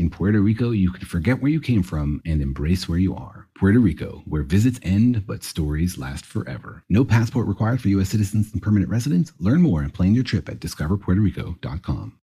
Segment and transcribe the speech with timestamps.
[0.00, 3.46] In Puerto Rico, you can forget where you came from and embrace where you are.
[3.54, 6.82] Puerto Rico, where visits end but stories last forever.
[6.88, 8.08] No passport required for U.S.
[8.08, 9.34] citizens and permanent residents.
[9.38, 12.16] Learn more and plan your trip at discoverpuertorico.com.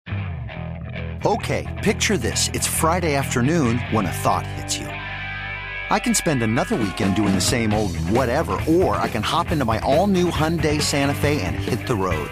[1.25, 2.49] Okay, picture this.
[2.53, 4.87] It's Friday afternoon when a thought hits you.
[4.87, 9.65] I can spend another weekend doing the same old whatever, or I can hop into
[9.65, 12.31] my all new Hyundai Santa Fe and hit the road.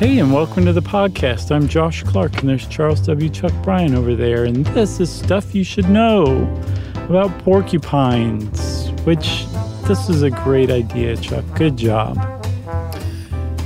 [0.00, 1.54] Hey, and welcome to the podcast.
[1.54, 3.28] I'm Josh Clark, and there's Charles W.
[3.28, 6.48] Chuck Bryan over there, and this is Stuff You Should Know
[6.94, 9.44] about porcupines, which
[9.86, 11.44] this is a great idea, Chuck.
[11.54, 12.16] Good job.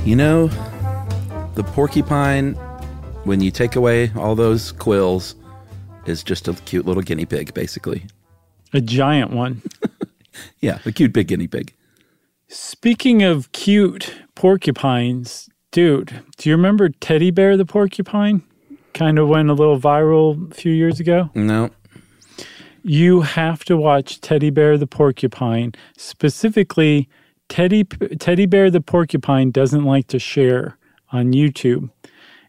[0.03, 0.47] You know,
[1.53, 2.55] the porcupine,
[3.23, 5.35] when you take away all those quills,
[6.05, 8.07] is just a cute little guinea pig, basically.
[8.73, 9.61] A giant one.
[10.59, 11.73] yeah, a cute big guinea pig.
[12.49, 18.41] Speaking of cute porcupines, dude, do you remember Teddy Bear the porcupine?
[18.93, 21.29] Kind of went a little viral a few years ago.
[21.35, 21.69] No.
[22.81, 25.73] You have to watch Teddy Bear the porcupine.
[25.97, 27.09] Specifically,
[27.49, 30.77] Teddy Teddy Bear the porcupine doesn't like to share
[31.11, 31.89] on YouTube.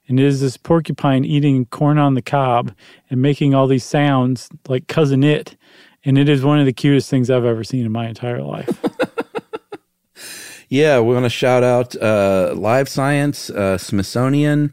[0.06, 2.72] And it is this porcupine eating corn on the cob
[3.10, 5.56] and making all these sounds like Cousin It.
[6.04, 8.70] And it is one of the cutest things I've ever seen in my entire life.
[10.68, 14.72] yeah, we want to shout out uh, Live Science, uh, Smithsonian,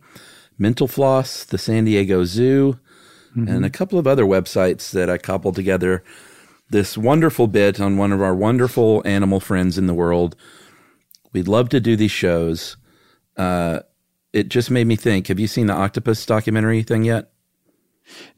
[0.57, 2.79] Mental Floss, the San Diego Zoo,
[3.35, 3.47] mm-hmm.
[3.47, 6.03] and a couple of other websites that I cobbled together.
[6.69, 10.35] This wonderful bit on one of our wonderful animal friends in the world.
[11.31, 12.77] We'd love to do these shows.
[13.37, 13.81] Uh,
[14.31, 15.27] it just made me think.
[15.27, 17.31] Have you seen the octopus documentary thing yet?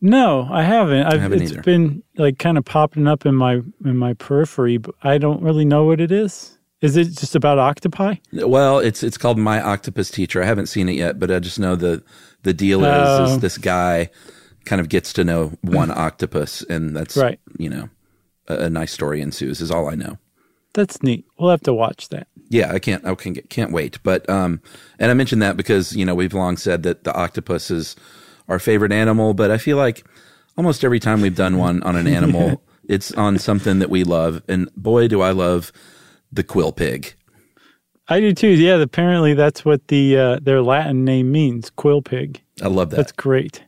[0.01, 1.05] No, I haven't.
[1.05, 1.61] I've, I haven't it's either.
[1.61, 5.65] been like kind of popping up in my in my periphery, but I don't really
[5.65, 6.54] know what it is.
[6.85, 8.15] Is it just about octopi?
[8.31, 10.41] Well, it's it's called My Octopus Teacher.
[10.41, 12.03] I haven't seen it yet, but I just know the
[12.43, 13.23] the deal is, Oh.
[13.25, 14.09] is this guy
[14.65, 17.39] kind of gets to know one octopus, and that's Right.
[17.57, 17.89] You know,
[18.47, 19.61] a, a nice story ensues.
[19.61, 20.17] Is all I know.
[20.73, 21.25] That's neat.
[21.39, 22.27] We'll have to watch that.
[22.49, 23.03] Yeah, I can't.
[23.05, 23.97] I can't, can't wait.
[24.03, 24.61] But um,
[24.99, 27.95] and I mentioned that because you know we've long said that the octopus is
[28.47, 30.05] our favorite animal, but I feel like
[30.57, 34.43] almost every time we've done one on an animal, it's on something that we love,
[34.47, 35.71] and boy, do I love
[36.35, 37.15] the quill pig.
[38.07, 38.49] I do too.
[38.49, 42.41] Yeah, apparently that's what the uh, their Latin name means, quill pig.
[42.61, 42.97] I love that.
[42.97, 43.63] That's great.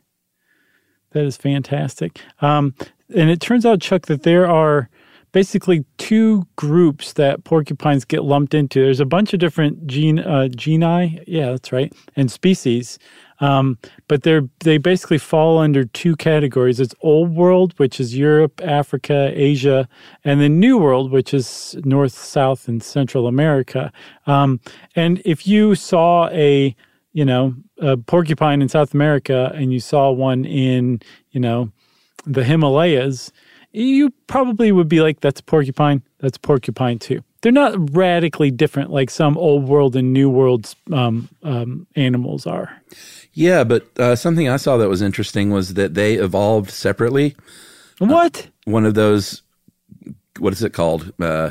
[1.12, 2.20] That is fantastic.
[2.40, 2.74] Um,
[3.14, 4.88] and it turns out, Chuck, that there are
[5.32, 8.82] basically two groups that porcupines get lumped into.
[8.82, 12.98] There's a bunch of different gene uh, geni, yeah, that's right, and species.
[13.40, 13.78] Um,
[14.08, 16.80] but they're they basically fall under two categories.
[16.80, 19.88] It's Old World, which is Europe, Africa, Asia,
[20.24, 23.92] and then New World, which is North, South, and Central America.
[24.26, 24.60] Um,
[24.96, 26.74] and if you saw a
[27.12, 31.00] you know a porcupine in South America and you saw one in
[31.30, 31.70] you know
[32.26, 33.32] the Himalayas,
[33.72, 36.02] you probably would be like, "That's porcupine.
[36.18, 41.28] That's porcupine too." They're not radically different like some old world and new world um,
[41.42, 42.82] um, animals are.
[43.32, 47.36] Yeah, but uh, something I saw that was interesting was that they evolved separately.
[47.98, 48.48] What?
[48.64, 49.42] One of those,
[50.38, 51.12] what is it called?
[51.20, 51.50] Uh,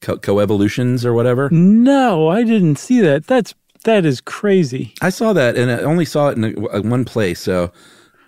[0.00, 1.48] co- coevolutions or whatever.
[1.50, 3.26] No, I didn't see that.
[3.26, 3.54] That's
[3.84, 4.94] that is crazy.
[5.00, 7.40] I saw that, and I only saw it in a, one place.
[7.40, 7.72] So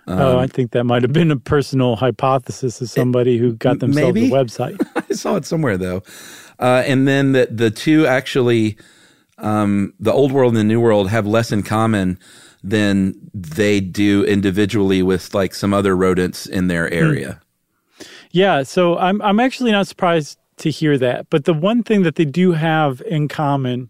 [0.07, 4.13] oh, I think that might have been a personal hypothesis of somebody who got themselves
[4.13, 4.27] maybe.
[4.27, 4.81] a website.
[4.95, 6.03] I saw it somewhere though.
[6.61, 8.77] Uh, and then the the two actually,
[9.39, 12.19] um, the old world and the new world have less in common
[12.63, 17.41] than they do individually with like some other rodents in their area.
[18.31, 21.29] Yeah, so I'm I'm actually not surprised to hear that.
[21.29, 23.89] But the one thing that they do have in common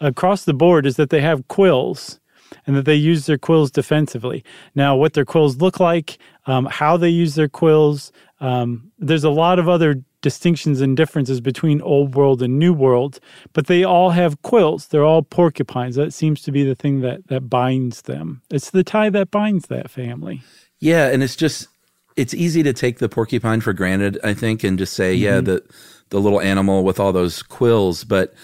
[0.00, 2.20] across the board is that they have quills
[2.66, 4.44] and that they use their quills defensively.
[4.74, 9.30] Now, what their quills look like, um, how they use their quills, um, there's a
[9.30, 13.20] lot of other distinctions and differences between old world and new world,
[13.52, 14.88] but they all have quills.
[14.88, 15.96] They're all porcupines.
[15.96, 18.42] That seems to be the thing that that binds them.
[18.50, 20.42] It's the tie that binds that family.
[20.80, 21.68] Yeah, and it's just
[22.16, 25.24] it's easy to take the porcupine for granted, I think, and just say, mm-hmm.
[25.24, 25.62] yeah, the
[26.08, 28.34] the little animal with all those quills, but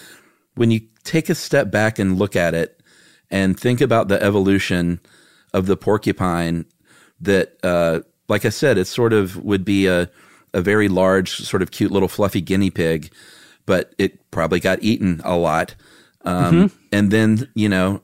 [0.55, 2.81] when you take a step back and look at it
[3.31, 4.99] and think about the evolution
[5.53, 6.65] of the porcupine
[7.21, 7.99] that uh,
[8.29, 10.09] like I said, it sort of would be a
[10.53, 13.11] a very large, sort of cute little fluffy guinea pig,
[13.65, 15.75] but it probably got eaten a lot.
[16.25, 16.77] Um, mm-hmm.
[16.91, 18.01] And then, you know,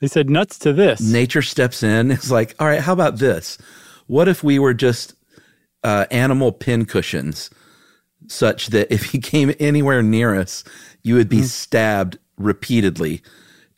[0.00, 1.00] they said nuts to this.
[1.00, 2.10] Nature steps in.
[2.18, 3.58] It's like, all right, how about this?
[4.06, 5.14] What if we were just
[5.82, 7.50] uh, animal pin cushions,
[8.26, 10.64] such that if you came anywhere near us,
[11.02, 11.46] you would be mm-hmm.
[11.46, 13.22] stabbed repeatedly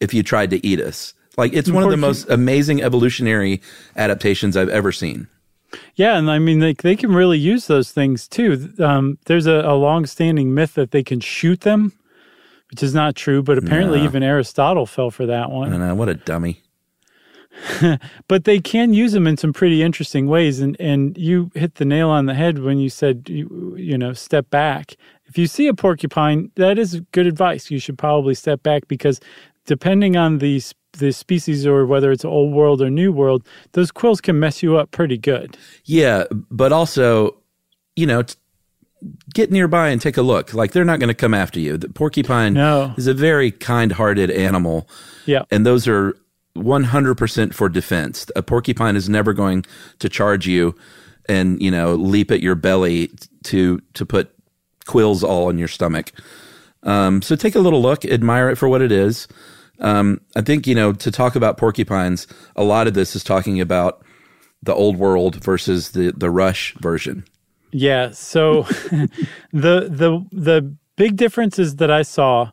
[0.01, 1.15] if you tried to eat us?
[1.37, 3.63] Like, it's one of the most amazing evolutionary
[3.97, 5.29] adaptations I've ever seen.
[5.95, 8.73] Yeah, and I mean, they, they can really use those things too.
[8.79, 11.93] Um, there's a, a long-standing myth that they can shoot them,
[12.71, 14.05] which is not true, but apparently no.
[14.05, 15.71] even Aristotle fell for that one.
[15.71, 16.63] Know, what a dummy.
[18.29, 21.85] but they can use them in some pretty interesting ways, and and you hit the
[21.85, 24.95] nail on the head when you said you, you know step back.
[25.27, 27.71] If you see a porcupine, that is good advice.
[27.71, 29.21] You should probably step back because
[29.67, 30.61] depending on the
[30.93, 34.77] the species or whether it's old world or new world, those quills can mess you
[34.77, 35.57] up pretty good.
[35.85, 37.37] Yeah, but also,
[37.97, 38.35] you know, t-
[39.33, 40.53] get nearby and take a look.
[40.53, 41.77] Like they're not going to come after you.
[41.77, 42.95] The porcupine no.
[42.97, 44.89] is a very kind-hearted animal.
[45.27, 45.45] Yeah.
[45.51, 46.17] And those are
[46.57, 48.27] 100% for defense.
[48.37, 49.65] A porcupine is never going
[50.01, 50.75] to charge you
[51.29, 53.11] and, you know, leap at your belly
[53.45, 54.35] to to put
[54.87, 56.13] quills all in your stomach.
[56.83, 59.29] Um, so take a little look, admire it for what it is.
[59.81, 63.61] Um, I think, you know, to talk about porcupines, a lot of this is talking
[63.61, 64.05] about
[64.63, 67.25] the old world versus the, the rush version.
[67.73, 68.11] Yeah.
[68.11, 68.63] So
[69.53, 72.51] the, the, the big differences that I saw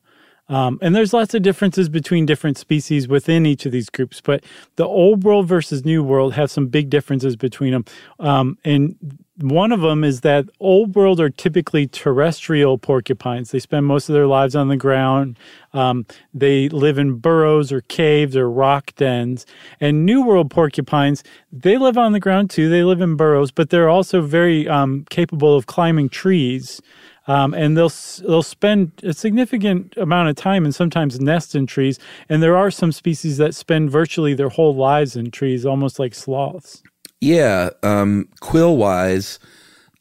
[0.50, 4.44] um, and there's lots of differences between different species within each of these groups, but
[4.78, 7.86] the old world versus new world have some big differences between them.
[8.20, 8.96] Um, and
[9.40, 13.52] one of them is that old world are typically terrestrial porcupines.
[13.52, 15.38] They spend most of their lives on the ground.
[15.74, 19.46] Um, they live in burrows or caves or rock dens.
[19.80, 22.70] And new world porcupines, they live on the ground too.
[22.70, 26.82] They live in burrows, but they're also very um, capable of climbing trees.
[27.28, 27.92] Um, and they'll
[28.28, 32.00] they'll spend a significant amount of time and sometimes nest in trees.
[32.30, 36.16] And there are some species that spend virtually their whole lives in trees, almost like
[36.16, 36.82] sloths.
[37.20, 39.40] Yeah, um, quill wise,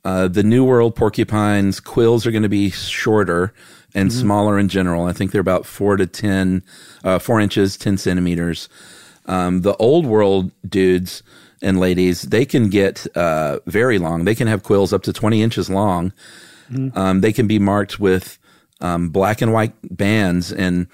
[0.05, 3.53] uh, the New World porcupines quills are going to be shorter
[3.95, 4.21] and mm-hmm.
[4.21, 5.07] smaller in general.
[5.07, 6.63] I think they're about four to ten,
[7.03, 8.69] uh, four inches, ten centimeters.
[9.25, 11.23] Um, the Old World dudes
[11.63, 14.25] and ladies, they can get uh, very long.
[14.25, 16.13] They can have quills up to twenty inches long.
[16.71, 16.99] Mm-hmm.
[16.99, 18.39] Um, they can be marked with
[18.81, 20.87] um, black and white bands, and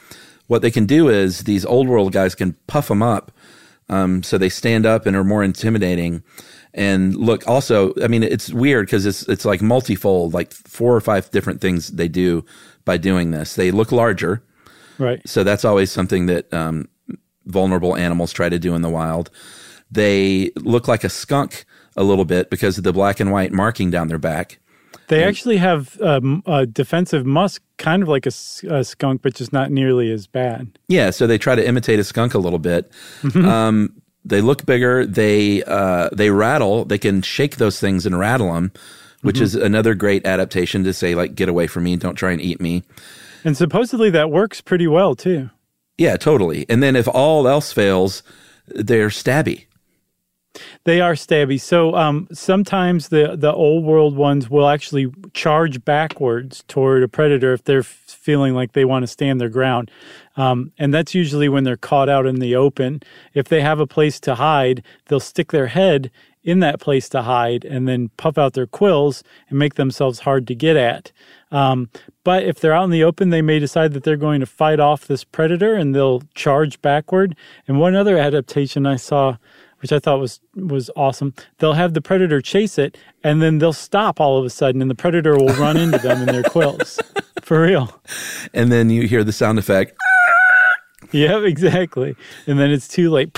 [0.47, 3.33] what they can do is these Old World guys can puff them up
[3.89, 6.23] um, so they stand up and are more intimidating.
[6.75, 11.01] And look, also, I mean, it's weird because it's it's like multifold, like four or
[11.01, 12.45] five different things they do
[12.85, 13.55] by doing this.
[13.55, 14.43] They look larger,
[14.99, 15.21] right?
[15.29, 16.89] So that's always something that um,
[17.45, 19.31] vulnerable animals try to do in the wild.
[19.91, 23.91] They look like a skunk a little bit because of the black and white marking
[23.91, 24.59] down their back.
[25.13, 28.33] They actually have um, a defensive musk, kind of like a,
[28.69, 30.79] a, skunk, but just not nearly as bad.
[30.89, 32.91] Yeah, so they try to imitate a skunk a little bit.
[33.23, 33.45] Mm-hmm.
[33.45, 35.05] Um, they look bigger.
[35.05, 36.85] They uh, they rattle.
[36.85, 38.73] They can shake those things and rattle them,
[39.23, 39.45] which mm-hmm.
[39.45, 41.97] is another great adaptation to say like, "Get away from me!
[41.97, 42.83] Don't try and eat me."
[43.45, 45.51] And supposedly that works pretty well too.
[45.99, 46.65] Yeah, totally.
[46.69, 48.23] And then if all else fails,
[48.67, 49.67] they're stabby.
[50.85, 51.61] They are stabby.
[51.61, 57.53] So um, sometimes the the old world ones will actually charge backwards toward a predator
[57.53, 59.91] if they're feeling like they want to stand their ground,
[60.37, 63.01] um, and that's usually when they're caught out in the open.
[63.33, 66.11] If they have a place to hide, they'll stick their head
[66.45, 70.47] in that place to hide and then puff out their quills and make themselves hard
[70.49, 71.13] to get at.
[71.51, 71.89] Um,
[72.25, 74.81] but if they're out in the open, they may decide that they're going to fight
[74.81, 77.37] off this predator and they'll charge backward.
[77.69, 79.37] And one other adaptation I saw
[79.83, 81.35] which I thought was was awesome.
[81.59, 84.91] They'll have the predator chase it, and then they'll stop all of a sudden, and
[84.91, 87.01] the predator will run into them in their quills,
[87.43, 88.01] for real.
[88.55, 89.97] And then you hear the sound effect.
[91.11, 92.15] yeah, exactly.
[92.47, 93.37] And then it's too late.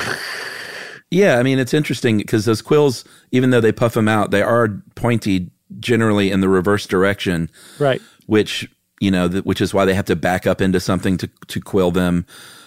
[1.10, 4.42] yeah, I mean it's interesting because those quills, even though they puff them out, they
[4.42, 7.50] are pointy generally in the reverse direction.
[7.78, 8.02] Right.
[8.26, 8.68] Which
[9.00, 11.90] you know, which is why they have to back up into something to to quill
[11.90, 12.26] them.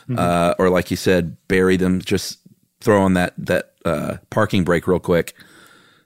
[0.10, 0.20] Mm-hmm.
[0.20, 2.40] Uh, or like you said, bury them just
[2.82, 5.34] throw on that that uh, parking brake real quick,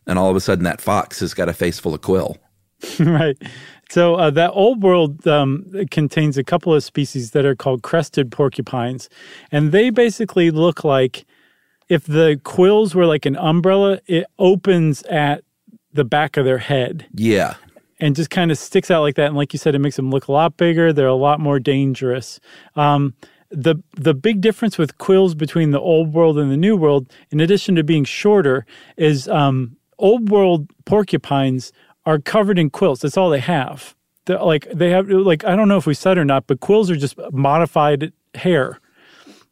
[0.08, 2.38] and all of a sudden that fox has got a face full of quill.
[3.00, 3.38] right.
[3.90, 8.32] So uh, that old world um, contains a couple of species that are called crested
[8.32, 9.10] porcupines,
[9.52, 11.26] and they basically look like
[11.90, 15.44] if the quills were like an umbrella, it opens at
[15.92, 17.56] the back of their head Yeah.
[18.00, 19.28] and just kind of sticks out like that.
[19.28, 20.94] And like you said, it makes them look a lot bigger.
[20.94, 22.40] They're a lot more dangerous.
[22.78, 23.14] Um,
[23.52, 27.40] the the big difference with quills between the old world and the new world, in
[27.40, 28.66] addition to being shorter,
[28.98, 31.72] is um, old world porcupines
[32.06, 33.02] are covered in quills.
[33.02, 33.96] That's all they have.
[34.26, 36.90] They're like they have like I don't know if we said or not, but quills
[36.90, 38.80] are just modified hair.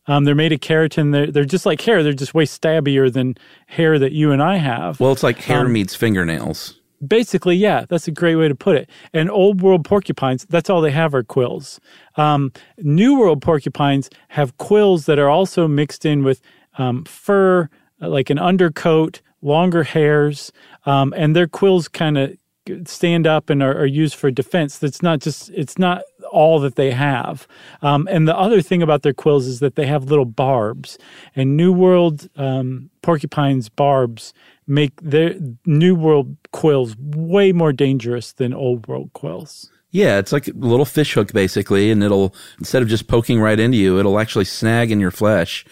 [0.07, 1.11] Um, they're made of keratin.
[1.11, 2.01] They're, they're just like hair.
[2.01, 3.35] They're just way stabbier than
[3.67, 4.99] hair that you and I have.
[4.99, 6.78] Well, it's like hair Um, meets fingernails.
[7.05, 8.89] Basically, yeah, that's a great way to put it.
[9.13, 11.79] And old world porcupines, that's all they have are quills.
[12.15, 16.41] Um, new world porcupines have quills that are also mixed in with
[16.77, 17.69] um, fur,
[18.01, 20.51] uh, like an undercoat, longer hairs,
[20.85, 22.37] um, and their quills kind of
[22.85, 24.77] stand up and are, are used for defense.
[24.77, 27.47] That's not just, it's not all that they have.
[27.81, 30.97] Um, and the other thing about their quills is that they have little barbs.
[31.35, 34.33] And New World um, porcupines' barbs
[34.69, 35.35] make their
[35.65, 39.69] New World quills way more dangerous than Old World quills.
[39.91, 43.59] Yeah, it's like a little fish hook basically, and it'll instead of just poking right
[43.59, 45.65] into you, it'll actually snag in your flesh,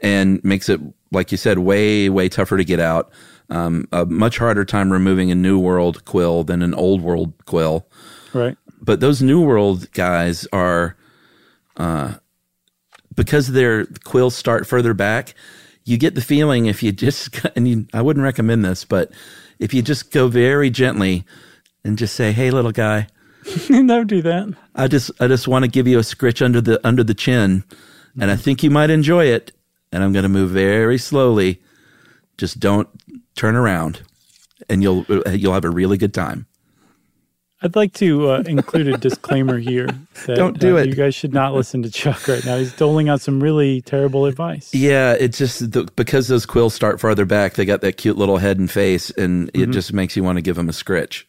[0.00, 0.80] and makes it
[1.12, 3.10] like you said, way way tougher to get out.
[3.48, 7.86] Um, a much harder time removing a new world quill than an old world quill.
[8.34, 8.56] Right.
[8.80, 10.96] But those new world guys are,
[11.76, 12.14] uh,
[13.14, 15.34] because their quills start further back.
[15.86, 19.10] You get the feeling if you just and you, I wouldn't recommend this, but
[19.58, 21.24] if you just go very gently
[21.84, 23.06] and just say, "Hey, little guy."
[23.68, 24.54] Don't do that.
[24.74, 27.64] I just I just want to give you a scritch under the under the chin,
[28.20, 28.42] and I mm-hmm.
[28.42, 29.52] think you might enjoy it.
[29.92, 31.62] And I'm going to move very slowly.
[32.36, 32.88] Just don't
[33.36, 34.02] turn around,
[34.68, 36.46] and you'll uh, you'll have a really good time.
[37.66, 39.88] I'd like to uh, include a disclaimer here.
[40.26, 40.88] That, Don't do uh, it.
[40.88, 42.56] You guys should not listen to Chuck right now.
[42.56, 44.74] He's doling out some really terrible advice.
[44.74, 47.54] Yeah, it's just the, because those quills start farther back.
[47.54, 50.42] They got that cute little head and face, and it just makes you want to
[50.42, 51.24] give them a scritch.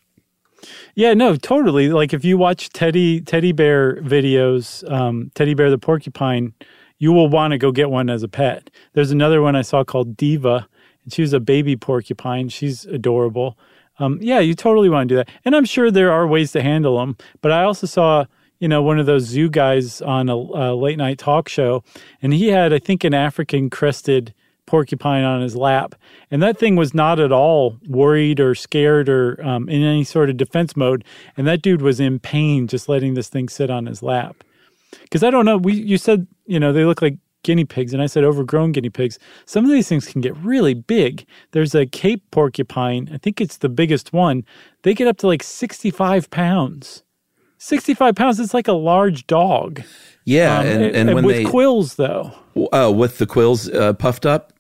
[0.96, 1.90] Yeah, no, totally.
[1.90, 6.54] Like if you watch Teddy Teddy Bear videos, um, Teddy Bear the porcupine,
[6.98, 8.72] you will want to go get one as a pet.
[8.94, 10.68] There's another one I saw called Diva,
[11.04, 12.50] and she was a baby porcupine.
[12.50, 13.58] She's adorable.
[14.00, 15.30] Um, yeah, you totally want to do that.
[15.46, 17.18] And I'm sure there are ways to handle them.
[17.42, 18.26] But I also saw,
[18.60, 21.84] you know, one of those zoo guys on a, a late night talk show,
[22.22, 24.34] and he had, I think, an African crested
[24.68, 25.96] porcupine on his lap.
[26.30, 30.30] And that thing was not at all worried or scared or um, in any sort
[30.30, 31.04] of defense mode.
[31.36, 34.44] And that dude was in pain just letting this thing sit on his lap.
[35.02, 38.04] Because I don't know, we you said, you know, they look like guinea pigs, and
[38.04, 39.18] I said overgrown guinea pigs.
[39.46, 41.26] Some of these things can get really big.
[41.52, 44.44] There's a Cape porcupine, I think it's the biggest one.
[44.84, 47.04] They get up to like 65 pounds.
[47.60, 49.82] 65 pounds, it's like a large dog.
[50.26, 52.34] Yeah, Um, and, and, when with they quills, though.
[52.74, 54.52] uh, with the quills uh, puffed up,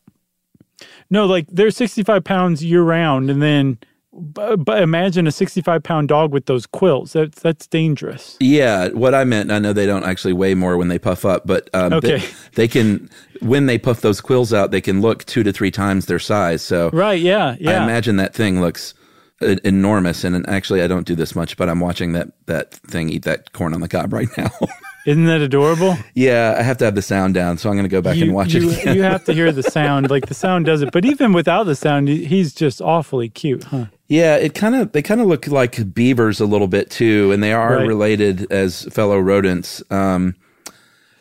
[1.10, 3.80] No, like they're 65 pounds year round, and then,
[4.18, 7.14] but, but imagine a 65 pound dog with those quills.
[7.14, 8.36] That's that's dangerous.
[8.40, 11.46] Yeah, what I meant, I know they don't actually weigh more when they puff up,
[11.46, 12.18] but um, Okay.
[12.18, 13.10] they, they can,
[13.42, 16.62] when they puff those quills out, they can look two to three times their size.
[16.62, 17.22] So Right?
[17.22, 17.80] Yeah, yeah.
[17.80, 18.94] I imagine that thing looks
[19.42, 20.24] uh, enormous.
[20.24, 23.54] And actually, I don't do this much, but I'm watching that that thing eat that
[23.54, 24.50] corn on the cob right now.
[25.06, 25.96] Isn't that adorable?
[26.16, 28.34] yeah, I have to have the sound down, so I'm going to go back and
[28.34, 28.96] watch you, it again.
[28.98, 30.10] you have to hear the sound.
[30.10, 33.86] Like the sound does it, but even without the sound, he's just awfully cute, huh?
[34.10, 37.44] Yeah, it kind of they kind of look like beavers a little bit too, and
[37.44, 37.88] they are Right.
[37.88, 39.84] related as fellow rodents.
[39.92, 40.36] Um,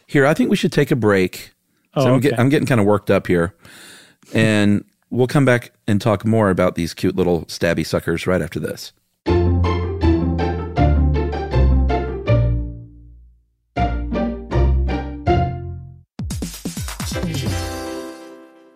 [0.07, 1.53] here, I think we should take a break.
[1.95, 2.39] Oh, So I'm, get.
[2.39, 3.55] I'm getting kind of worked up here,
[4.33, 8.61] and we'll come back and talk more about these cute little stabby suckers right after
[8.61, 8.93] this.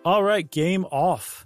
[0.03, 1.45] All right, game off.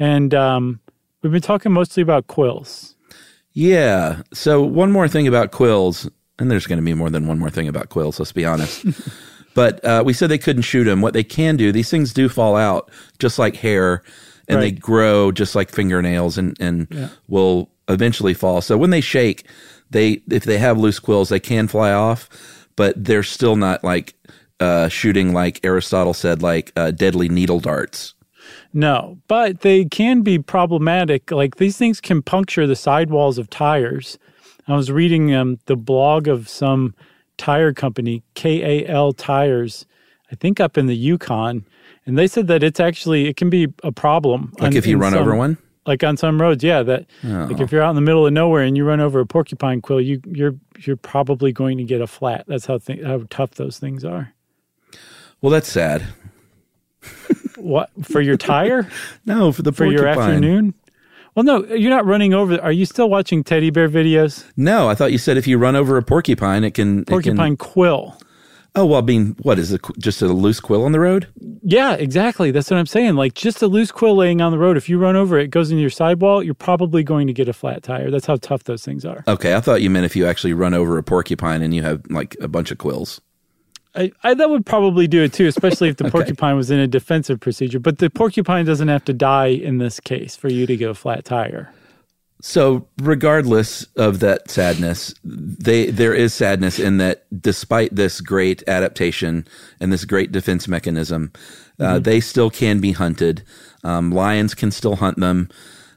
[0.00, 0.80] And um,
[1.22, 2.96] we've been talking mostly about quills.
[3.52, 4.22] Yeah.
[4.32, 7.50] So one more thing about quills, and there's going to be more than one more
[7.50, 8.18] thing about quills.
[8.18, 8.84] Let's be honest.
[9.54, 11.02] but uh, we said they couldn't shoot them.
[11.02, 14.02] What they can do, these things do fall out just like hair,
[14.48, 17.08] and they grow just like fingernails, and and Yeah.
[17.28, 18.60] will eventually fall.
[18.62, 19.46] So when they shake,
[19.90, 22.28] they if they have loose quills, they can fly off,
[22.74, 24.14] but they're still not like
[24.60, 28.14] uh, shooting like Aristotle said, like uh, deadly needle darts.
[28.72, 31.30] No, but they can be problematic.
[31.30, 34.18] Like these things can puncture the sidewalls of tires.
[34.68, 36.94] I was reading um, the blog of some
[37.36, 39.86] tire company, KAL Tires,
[40.30, 41.64] I think up in the Yukon,
[42.06, 44.52] and they said that it's actually it can be a problem.
[44.60, 45.58] Like on- if you run some- over one.
[45.86, 46.84] like on some roads, yeah.
[46.84, 49.26] That like if you're out in the middle of nowhere and you run over a
[49.26, 52.44] porcupine quill, you you're you're probably going to get a flat.
[52.46, 54.32] That's how th- how tough those things are.
[55.40, 56.04] Well, that's sad.
[57.56, 58.88] What for your tire?
[59.26, 60.74] No, for the for your afternoon?
[61.34, 62.60] Well, no, you're not running over.
[62.60, 64.44] Are you still watching teddy bear videos?
[64.56, 67.00] No, I thought you said if you run over a porcupine, it can.
[67.00, 68.18] it can- Porcupine quill.
[68.74, 69.80] oh well, I mean, what is it?
[69.98, 71.28] Just a loose quill on the road?
[71.62, 72.50] Yeah, exactly.
[72.50, 73.14] That's what I'm saying.
[73.14, 74.76] Like just a loose quill laying on the road.
[74.76, 76.42] If you run over it, it goes into your sidewall.
[76.42, 78.10] You're probably going to get a flat tire.
[78.10, 79.22] That's how tough those things are.
[79.28, 82.02] Okay, I thought you meant if you actually run over a porcupine and you have
[82.10, 83.20] like a bunch of quills.
[83.94, 86.86] I, I that would probably do it too, especially if the porcupine was in a
[86.86, 87.80] defensive procedure.
[87.80, 90.94] But the porcupine doesn't have to die in this case for you to get a
[90.94, 91.72] flat tire.
[92.42, 99.46] So, regardless of that sadness, they there is sadness in that despite this great adaptation
[99.78, 101.32] and this great defense mechanism,
[101.78, 103.42] uh, they still can be hunted.
[103.84, 105.50] Um, lions can still hunt them.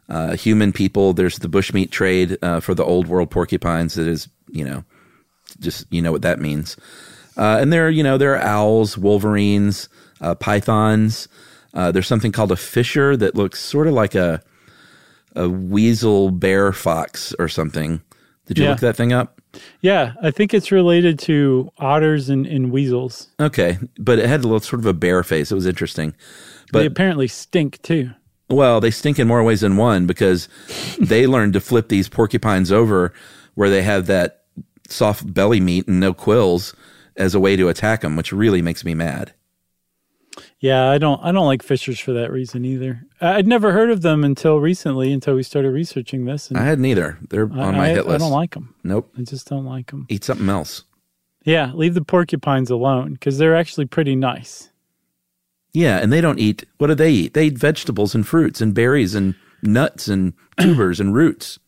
[0.09, 3.93] Uh, human people, there's the bushmeat trade uh, for the old world porcupines.
[3.95, 4.83] That is, you know,
[5.59, 6.75] just you know what that means.
[7.37, 9.89] Uh, and there, are, you know, there are owls, wolverines,
[10.21, 11.27] uh, pythons.
[11.73, 14.41] Uh, there's something called a fisher that looks sort of like a
[15.35, 18.01] a weasel, bear, fox, or something.
[18.45, 18.69] Did you Yeah.
[18.71, 19.41] look that thing up?
[19.81, 23.29] Yeah, I think it's related to otters and, and weasels.
[23.39, 25.51] Okay, but it had a little sort of a bear face.
[25.51, 26.11] It was interesting.
[26.71, 28.11] they But apparently stink too.
[28.47, 30.47] well, they stink in more ways than one because
[30.99, 33.11] they learned to flip these porcupines over
[33.55, 34.41] where they have that
[34.87, 36.75] soft belly meat and no quills
[37.15, 39.33] as a way to attack them, which really makes me mad.
[40.59, 43.03] Yeah, I don't I don't like fishers for that reason either.
[43.21, 46.49] I'd never heard of them until recently, until we started researching this.
[46.49, 47.19] And I hadn't either.
[47.29, 48.15] They're I, on my I- hit list.
[48.23, 48.73] I don't like them.
[48.83, 49.13] Nope.
[49.17, 50.07] I just don't like them.
[50.09, 50.83] Eat something else.
[51.45, 54.69] Yeah, leave the porcupines alone because they're actually pretty nice.
[55.73, 56.65] Yeah, and they don't eat.
[56.77, 57.33] What do they eat?
[57.33, 61.59] They eat vegetables and fruits and berries and nuts and tubers and roots.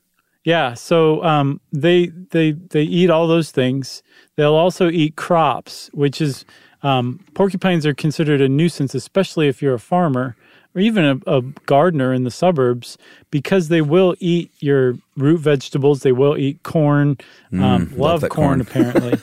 [0.44, 4.02] Yeah, so um, they they they eat all those things.
[4.38, 6.46] They'll also eat crops, which is
[6.84, 10.36] um, porcupines are considered a nuisance, especially if you're a farmer
[10.76, 12.98] or even a, a gardener in the suburbs,
[13.32, 16.02] because they will eat your root vegetables.
[16.02, 17.18] They will eat corn.
[17.54, 18.62] Um, love love corn, corn.
[18.62, 19.20] apparently.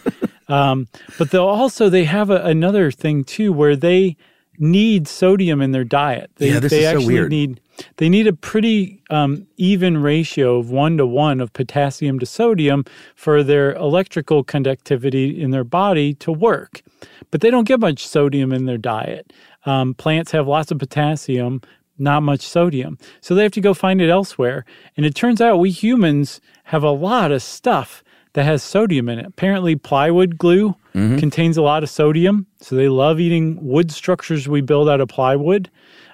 [0.49, 4.17] um, but they'll also they have a, another thing too, where they
[4.59, 6.31] need sodium in their diet.
[6.37, 7.31] They, Yeah, this they is so actually weird.
[7.31, 7.61] need
[7.97, 12.85] they need a pretty um, even ratio of one to one of potassium to sodium
[13.15, 16.83] for their electrical conductivity in their body to work.
[17.31, 19.33] But they don't get much sodium in their diet.
[19.65, 21.63] Um, plants have lots of potassium,
[21.99, 22.99] not much sodium.
[23.21, 24.65] So they have to go find it elsewhere.
[24.97, 28.03] And it turns out we humans have a lot of stuff
[28.35, 29.27] that has sodium in it.
[29.27, 31.19] Apparently, plywood glue mm-hmm.
[31.19, 32.47] contains a lot of sodium.
[32.61, 35.71] So they love eating wood structures we build out of plywood.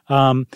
[0.09, 0.47] Um,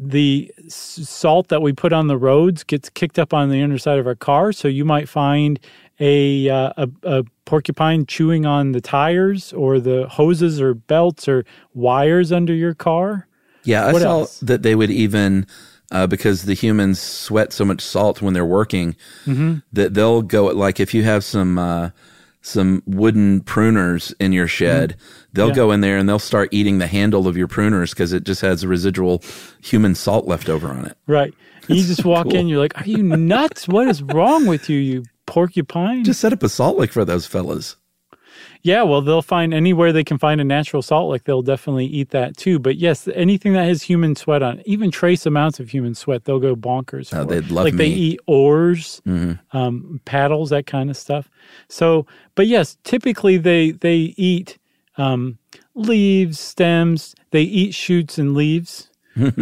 [0.00, 4.06] the salt that we put on the roads gets kicked up on the underside of
[4.06, 4.52] our car.
[4.52, 5.58] So you might find
[5.98, 11.44] a, uh, a, a porcupine chewing on the tires or the hoses or belts or
[11.74, 13.26] wires under your car.
[13.64, 14.38] Yeah, I what saw else?
[14.40, 15.46] that they would even
[15.90, 19.56] uh, because the humans sweat so much salt when they're working mm-hmm.
[19.72, 21.90] that they'll go like if you have some uh,
[22.48, 25.28] some wooden pruners in your shed, mm-hmm.
[25.32, 25.54] they'll yeah.
[25.54, 28.40] go in there and they'll start eating the handle of your pruners because it just
[28.40, 29.22] has a residual
[29.62, 30.96] human salt left over on it.
[31.06, 31.34] Right.
[31.68, 32.36] you just walk cool.
[32.36, 33.68] in, you're like, "Are you nuts?
[33.68, 37.26] what is wrong with you, you porcupine?" Just set up a salt lick for those
[37.26, 37.76] fellas.
[38.68, 42.10] Yeah, well, they'll find anywhere they can find a natural salt lick, they'll definitely eat
[42.10, 42.58] that too.
[42.58, 46.38] But yes, anything that has human sweat on, even trace amounts of human sweat, they'll
[46.38, 47.16] go bonkers.
[47.16, 47.78] Oh, they'd love like me.
[47.78, 49.56] they eat oars, mm-hmm.
[49.56, 51.30] um, paddles, that kind of stuff.
[51.70, 54.58] So, but yes, typically they they eat
[54.98, 55.38] um,
[55.74, 57.14] leaves, stems.
[57.30, 58.90] They eat shoots and leaves.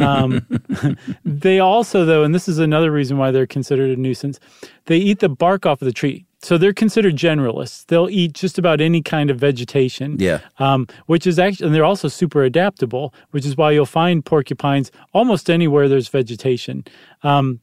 [0.01, 0.47] um,
[1.25, 4.39] they also, though, and this is another reason why they're considered a nuisance,
[4.85, 6.27] they eat the bark off of the tree.
[6.47, 7.87] So they're considered generalists.
[7.87, 10.17] They'll eat just about any kind of vegetation.
[10.21, 10.43] Yeah.
[10.61, 14.93] Um, which is actually, and they're also super adaptable, which is why you'll find porcupines
[15.13, 16.85] almost anywhere there's vegetation.
[17.25, 17.59] Um,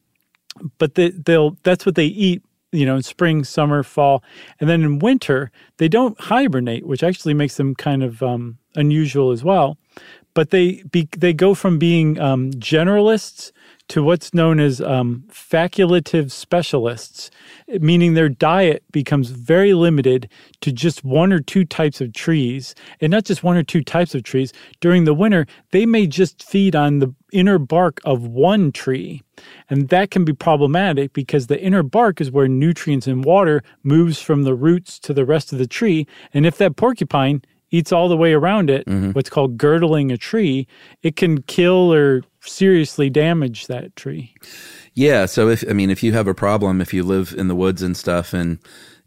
[0.76, 2.42] but they, they'll that's what they eat
[2.72, 4.22] you know, in spring, summer, fall.
[4.60, 9.30] And then in winter, they don't hibernate, which actually makes them kind of um, unusual
[9.30, 9.78] as well.
[10.34, 13.50] But they be, they go from being um, generalists
[13.88, 17.30] to what's known as um, facultative specialists,
[17.80, 20.28] meaning their diet becomes very limited
[20.62, 24.14] to just one or two types of trees, and not just one or two types
[24.14, 24.52] of trees.
[24.80, 29.22] During the winter, they may just feed on the inner bark of one tree.
[29.68, 34.20] And that can be problematic because the inner bark is where nutrients and water moves
[34.20, 36.06] from the roots to the rest of the tree.
[36.32, 39.10] And if that porcupine eats all the way around it, mm-hmm.
[39.10, 40.66] what's called girdling a tree,
[41.02, 44.34] it can kill or seriously damage that tree.
[44.94, 45.26] Yeah.
[45.26, 47.82] So if I mean, if you have a problem, if you live in the woods
[47.82, 48.58] and stuff, and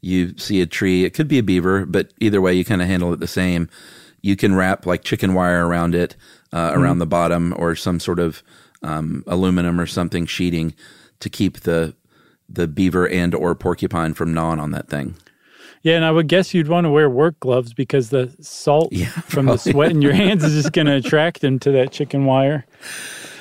[0.02, 2.88] you see a tree, it could be a beaver, but either way, you kind of
[2.88, 3.70] handle it the same.
[4.22, 6.16] You can wrap like chicken wire around it,
[6.52, 7.00] uh, around mm-hmm.
[7.00, 8.44] the bottom, or some sort of
[8.84, 10.74] um, aluminum or something sheeting
[11.20, 11.96] to keep the
[12.50, 15.16] the beaver and or porcupine from gnawing on that thing.
[15.84, 19.08] Yeah, and I would guess you'd want to wear work gloves because the salt yeah,
[19.28, 22.26] from the sweat in your hands is just going to attract them to that chicken
[22.26, 22.66] wire.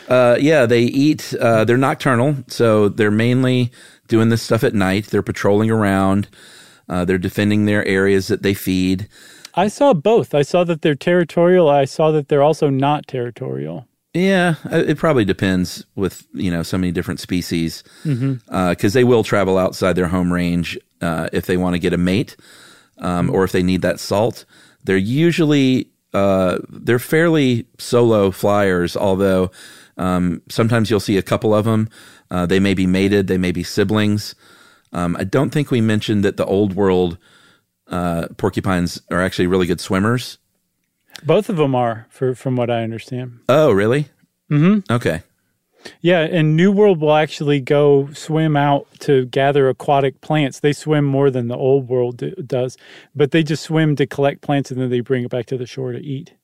[0.09, 1.35] Uh, yeah, they eat.
[1.35, 3.73] Uh, they're nocturnal, so they're mainly
[4.09, 5.07] doing this stuff at night.
[5.07, 6.29] They're patrolling around.
[6.89, 9.09] Uh, they're defending their areas that they feed.
[9.55, 10.35] I saw both.
[10.35, 11.69] I saw that they're territorial.
[11.69, 13.89] I saw that they're also not territorial.
[14.17, 18.55] Yeah, uh, it probably depends with you know so many different species because mm-hmm.
[18.55, 21.99] uh, they will travel outside their home range uh, if they want to get a
[21.99, 22.35] mate
[22.97, 24.47] um, or if they need that salt.
[24.85, 29.51] They're usually uh, they're fairly solo flyers, although
[29.99, 31.91] um, sometimes you'll see a couple of them.
[32.31, 34.35] Uh, they may be mated, they may be siblings.
[34.95, 37.19] Um, I don't think we mentioned that the old world
[37.89, 40.39] uh, porcupines are actually really good swimmers.
[41.25, 43.41] Both of them are, for from what I understand.
[43.49, 44.09] Oh, really?
[44.51, 44.93] Mm-hmm.
[44.93, 45.23] Okay.
[46.01, 50.61] Yeah, and New World will actually go swim out to gather aquatic plants.
[50.61, 52.77] They swim more than the Old World do, does,
[53.15, 55.67] but they just swim to collect plants and then they bring it back to the
[55.67, 56.35] shore to eat.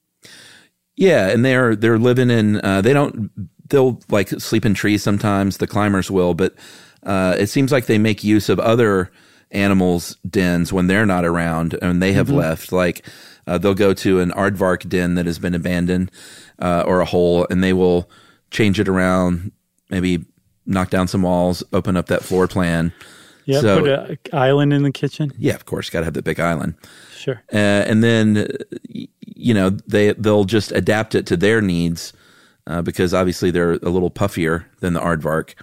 [0.94, 2.64] Yeah, and they're they're living in.
[2.64, 3.30] Uh, they don't.
[3.68, 5.56] They'll like sleep in trees sometimes.
[5.56, 6.54] The climbers will, but
[7.02, 9.10] uh, it seems like they make use of other
[9.52, 12.36] animals' dens when they're not around and they have mm-hmm.
[12.36, 12.72] left.
[12.72, 13.06] Like
[13.46, 16.10] uh, they'll go to an aardvark den that has been abandoned
[16.58, 18.10] uh, or a hole, and they will
[18.50, 19.52] change it around,
[19.90, 20.24] maybe
[20.66, 22.92] knock down some walls, open up that floor plan.
[23.44, 25.32] Yeah, so, put an island in the kitchen.
[25.36, 26.74] Yeah, of course, got to have the big island.
[27.16, 27.42] Sure.
[27.52, 28.46] Uh, and then,
[28.88, 32.12] you know, they they'll just adapt it to their needs
[32.66, 35.54] uh, because obviously they're a little puffier than the aardvark.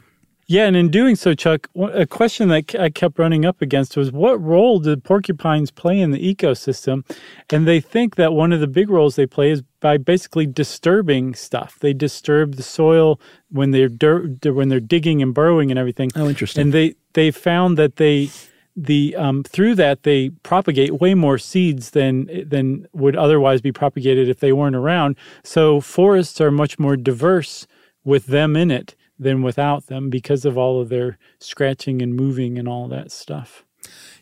[0.49, 4.11] Yeah, and in doing so, Chuck, a question that I kept running up against was
[4.11, 7.05] what role did porcupines play in the ecosystem?
[7.51, 11.35] And they think that one of the big roles they play is by basically disturbing
[11.35, 11.77] stuff.
[11.79, 16.09] They disturb the soil when they're dirt, when they're digging and burrowing and everything.
[16.15, 16.63] Oh, interesting.
[16.63, 18.31] And they they found that they
[18.75, 24.27] the um, through that they propagate way more seeds than than would otherwise be propagated
[24.27, 25.15] if they weren't around.
[25.43, 27.67] So forests are much more diverse
[28.03, 32.57] with them in it than without them because of all of their scratching and moving
[32.57, 33.65] and all that stuff.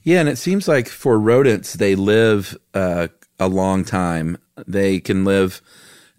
[0.03, 3.07] Yeah, and it seems like for rodents, they live uh,
[3.39, 4.37] a long time.
[4.65, 5.61] They can live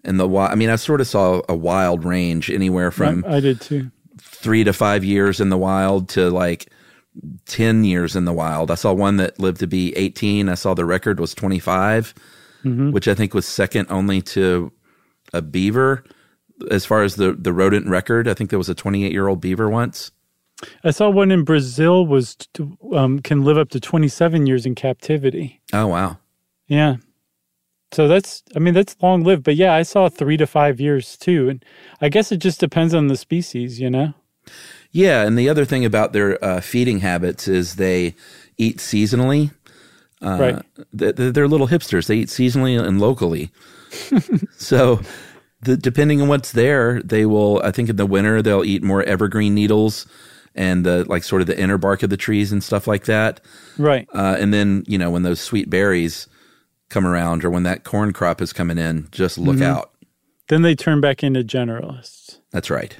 [0.03, 0.51] in the wild.
[0.51, 3.91] I mean, I sort of saw a wild range anywhere from I, I did too.
[4.19, 6.71] three to five years in the wild to like
[7.47, 8.71] 10 years in the wild.
[8.71, 10.47] I saw one that lived to be 18.
[10.47, 12.13] I saw the record was 25,
[12.63, 14.71] which I think was second only to
[15.33, 16.03] a beaver
[16.71, 18.27] as far as the, the rodent record.
[18.27, 20.11] I think there was a 28 year old beaver once.
[20.83, 22.35] I saw one in Brazil was
[22.93, 25.61] um, can live up to 27 years in captivity.
[25.71, 26.17] Oh, wow.
[26.67, 26.97] Yeah.
[27.91, 29.43] So that's, I mean, that's long lived.
[29.43, 31.49] But yeah, I saw three to five years too.
[31.49, 31.65] And
[32.01, 34.13] I guess it just depends on the species, you know?
[34.91, 38.15] Yeah, and the other thing about their uh, feeding habits is they
[38.57, 39.51] eat seasonally.
[40.21, 40.65] Uh, Right.
[40.97, 42.07] th- th- They're little hipsters.
[42.07, 43.51] They eat seasonally and locally.
[44.57, 44.99] so,
[45.61, 47.61] the, depending on what's there, they will.
[47.63, 50.05] I think in the winter they'll eat more evergreen needles
[50.55, 53.41] and the like, sort of the inner bark of the trees and stuff like that.
[53.77, 54.07] Right.
[54.13, 56.27] Uh, and then you know when those sweet berries
[56.89, 59.91] come around or when that corn crop is coming in, just look out.
[60.47, 62.39] Then they turn back into generalists.
[62.51, 62.97] That's right.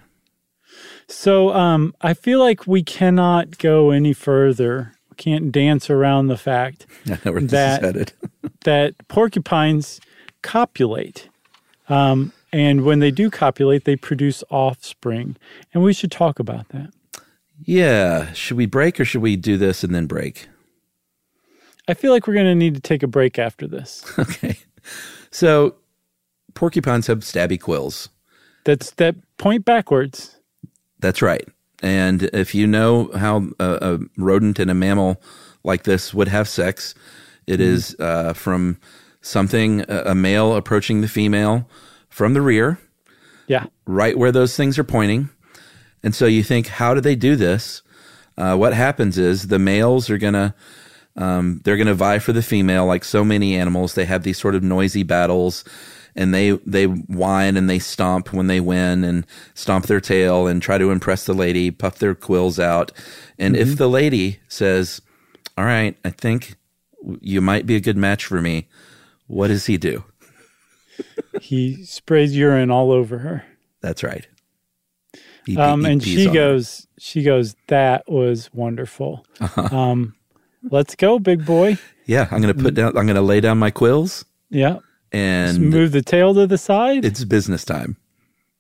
[1.08, 4.94] So um, I feel like we cannot go any further.
[5.10, 8.14] We can't dance around the fact I know where this That-
[8.66, 10.00] that porcupines
[10.44, 11.30] copulate.
[11.88, 15.38] Um, and when they do copulate, they produce offspring.
[15.74, 16.92] And we should talk about that.
[17.64, 18.32] Yeah.
[18.34, 20.48] Should we break or should we do this and then break?
[21.88, 24.06] I feel like we're going to need to take a break after this.
[24.20, 24.60] Okay.
[25.32, 25.76] So
[26.56, 28.10] porcupines have stabby quills.
[28.64, 30.40] That's that point backwards.
[31.00, 31.48] That's right.
[31.84, 35.22] And if you know how a, a rodent and a mammal
[35.64, 36.96] like this would have sex,
[37.46, 38.80] it is uh, from
[39.22, 41.70] something, a, a male approaching the female
[42.20, 42.78] from the rear,
[43.48, 43.68] Yeah.
[43.86, 45.30] right where those things are pointing.
[46.04, 47.82] And so you think, how do they do this?
[48.38, 50.54] Uh, what happens is the males are gonna
[51.16, 53.94] um, they're gonna vie for the female, like so many animals.
[53.94, 55.64] They have these sort of noisy battles,
[56.14, 60.62] and they they whine and they stomp when they win, and stomp their tail and
[60.62, 62.92] try to impress the lady, puff their quills out.
[63.38, 65.02] And if the lady says,
[65.58, 66.56] "All right, I think
[67.22, 68.68] you might be a good match for me,"
[69.28, 70.04] what does he do?
[71.42, 73.44] He sprays urine all over her.
[73.82, 74.28] That's right.
[75.46, 76.34] He- Um, he and she on her.
[76.34, 79.26] goes, she goes, that was wonderful.
[79.58, 80.16] Um,
[80.70, 81.78] let's go, big boy.
[82.06, 82.98] "Yeah, I'm gonna put down.
[82.98, 84.80] I'm gonna lay down my quills." Yeah.
[85.12, 87.04] and Move the tail to the side.
[87.06, 87.98] it's business time.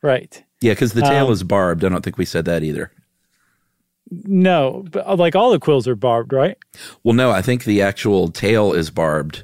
[0.01, 0.43] right.
[0.61, 1.85] Yeah, because the tail Um, is barbed.
[1.85, 2.91] I don't think we said that either.
[4.11, 6.57] No, but uh, like all the quills are barbed, right?
[7.03, 9.43] Well, no, I think the actual tail is barbed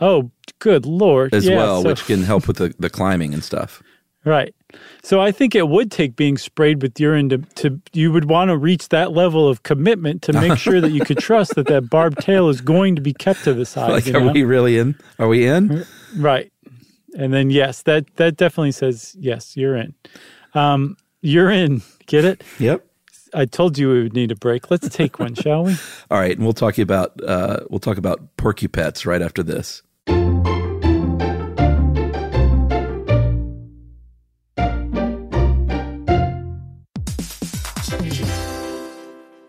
[0.00, 0.30] Oh,
[0.64, 1.34] good lord.
[1.34, 3.82] as Yeah, well, so- which can help with the, the climbing and stuff.
[4.26, 4.54] Right.
[5.02, 8.48] So I think it would take being sprayed with urine to, to you would want
[8.48, 11.90] to reach that level of commitment to make sure that you could trust that that
[11.90, 13.90] barbed tail is going to be kept to the side.
[13.90, 14.94] Like, you are we really in?
[15.18, 15.84] Are we in?
[16.16, 16.50] Right.
[17.18, 19.94] And then yes, that that definitely says yes, you're in.
[20.54, 21.82] Um, you're in.
[22.06, 22.42] Get it?
[22.58, 22.82] Yep.
[23.34, 24.70] I told you we would need a break.
[24.70, 25.76] Let's take one, shall we?
[26.10, 29.82] All right, and we'll talk you about uh, we'll talk about porcupets right after this.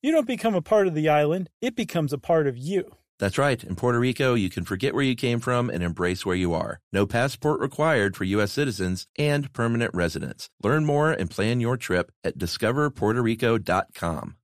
[0.00, 2.94] You don't become a part of the island, it becomes a part of you.
[3.18, 3.62] That's right.
[3.64, 6.78] In Puerto Rico, you can forget where you came from and embrace where you are.
[6.92, 8.52] No passport required for U.S.
[8.52, 10.50] citizens and permanent residents.
[10.62, 14.36] Learn more and plan your trip at discoverpuertorico.com.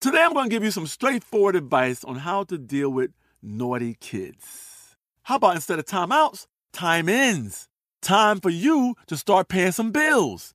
[0.00, 3.10] Today, I'm going to give you some straightforward advice on how to deal with
[3.42, 4.96] naughty kids.
[5.24, 7.68] How about instead of timeouts, time ins?
[8.00, 10.54] Time for you to start paying some bills.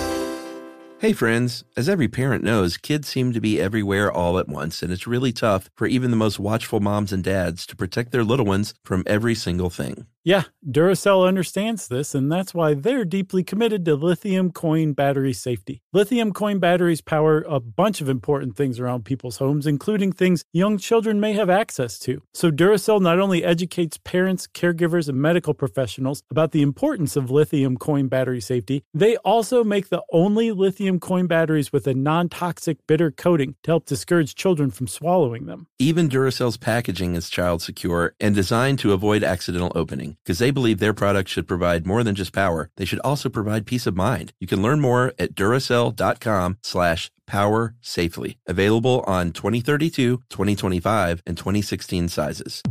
[1.01, 4.93] Hey friends, as every parent knows, kids seem to be everywhere all at once, and
[4.93, 8.45] it's really tough for even the most watchful moms and dads to protect their little
[8.45, 10.05] ones from every single thing.
[10.23, 15.81] Yeah, Duracell understands this, and that's why they're deeply committed to lithium coin battery safety.
[15.93, 20.77] Lithium coin batteries power a bunch of important things around people's homes, including things young
[20.77, 22.21] children may have access to.
[22.35, 27.75] So, Duracell not only educates parents, caregivers, and medical professionals about the importance of lithium
[27.75, 32.77] coin battery safety, they also make the only lithium coin batteries with a non toxic
[32.87, 35.67] bitter coating to help discourage children from swallowing them.
[35.79, 40.79] Even Duracell's packaging is child secure and designed to avoid accidental opening because they believe
[40.79, 42.69] their product should provide more than just power.
[42.77, 44.33] They should also provide peace of mind.
[44.39, 48.37] You can learn more at duracell.com slash power safely.
[48.45, 52.61] Available on 2032, 2025, and 2016 sizes.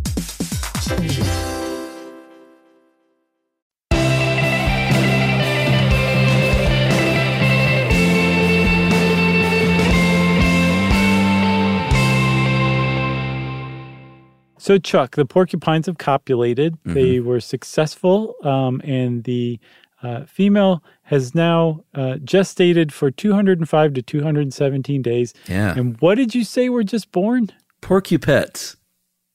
[14.61, 16.75] So, Chuck, the porcupines have copulated.
[16.75, 16.93] Mm-hmm.
[16.93, 19.59] They were successful, um, and the
[20.03, 25.33] uh, female has now uh, gestated for 205 to 217 days.
[25.49, 25.75] Yeah.
[25.75, 27.51] And what did you say were just born?
[27.81, 28.77] Porcupettes.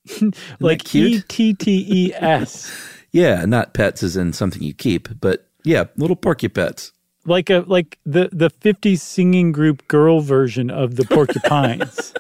[0.60, 1.22] like E?
[1.28, 2.72] T T E S.
[3.12, 6.92] Yeah, not pets as in something you keep, but yeah, little porcupettes.
[7.26, 12.14] Like a like the the 50s singing group girl version of the porcupines.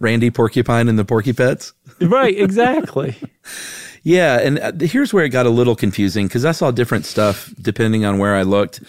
[0.00, 1.72] Randy Porcupine and the Porcupettes.
[2.00, 3.16] right, exactly.
[4.02, 7.52] Yeah, and uh, here's where it got a little confusing because I saw different stuff
[7.60, 8.80] depending on where I looked.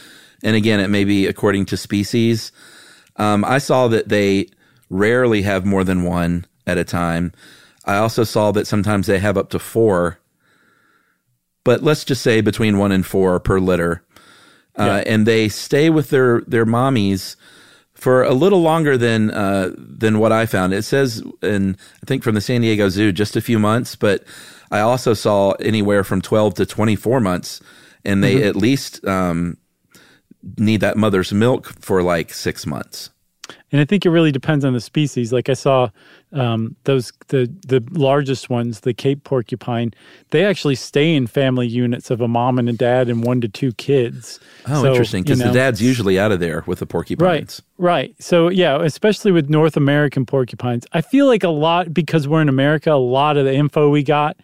[0.43, 2.51] And again, it may be according to species.
[3.17, 4.47] Um, I saw that they
[4.89, 7.33] rarely have more than one at a time.
[7.85, 10.19] I also saw that sometimes they have up to four,
[11.63, 14.03] but let's just say between one and four per litter.
[14.77, 17.35] Uh, and they stay with their, their mommies
[17.99, 20.73] for a little longer than uh, than what I found.
[20.73, 24.23] It says, in I think from the San Diego Zoo, just a few months, but
[24.71, 27.61] I also saw anywhere from twelve to twenty four months,
[28.05, 29.57] and they at least um,
[30.57, 33.09] need that mother's milk for like six months.
[33.71, 35.31] And I think it really depends on the species.
[35.31, 35.89] Like I saw
[36.33, 39.93] um, those the the largest ones, the Cape porcupine,
[40.31, 43.47] they actually stay in family units of a mom and a dad and one to
[43.47, 44.39] two kids.
[44.67, 47.21] Oh, So, interesting, because you the dad's usually out of there with the porcupines.
[47.29, 48.15] Right, right.
[48.19, 52.49] So yeah, especially with North American porcupines, I feel like a lot because we're in
[52.49, 52.91] America.
[52.91, 54.35] A lot of the info we got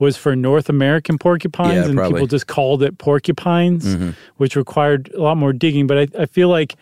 [0.00, 2.14] was for North American porcupines, Yeah, and probably.
[2.14, 3.96] people just called it porcupines,
[4.38, 5.86] which required a lot more digging.
[5.86, 6.74] But I, I feel like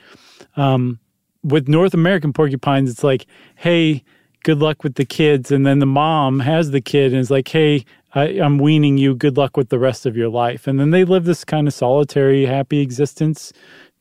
[0.57, 0.99] um,
[1.43, 3.27] with North American porcupines, it's like,
[3.57, 4.03] hey,
[4.43, 7.49] good luck with the kids, and then the mom has the kid and is like,
[7.49, 7.85] hey.
[8.13, 9.15] I, I'm weaning you.
[9.15, 10.67] Good luck with the rest of your life.
[10.67, 13.53] And then they live this kind of solitary, happy existence,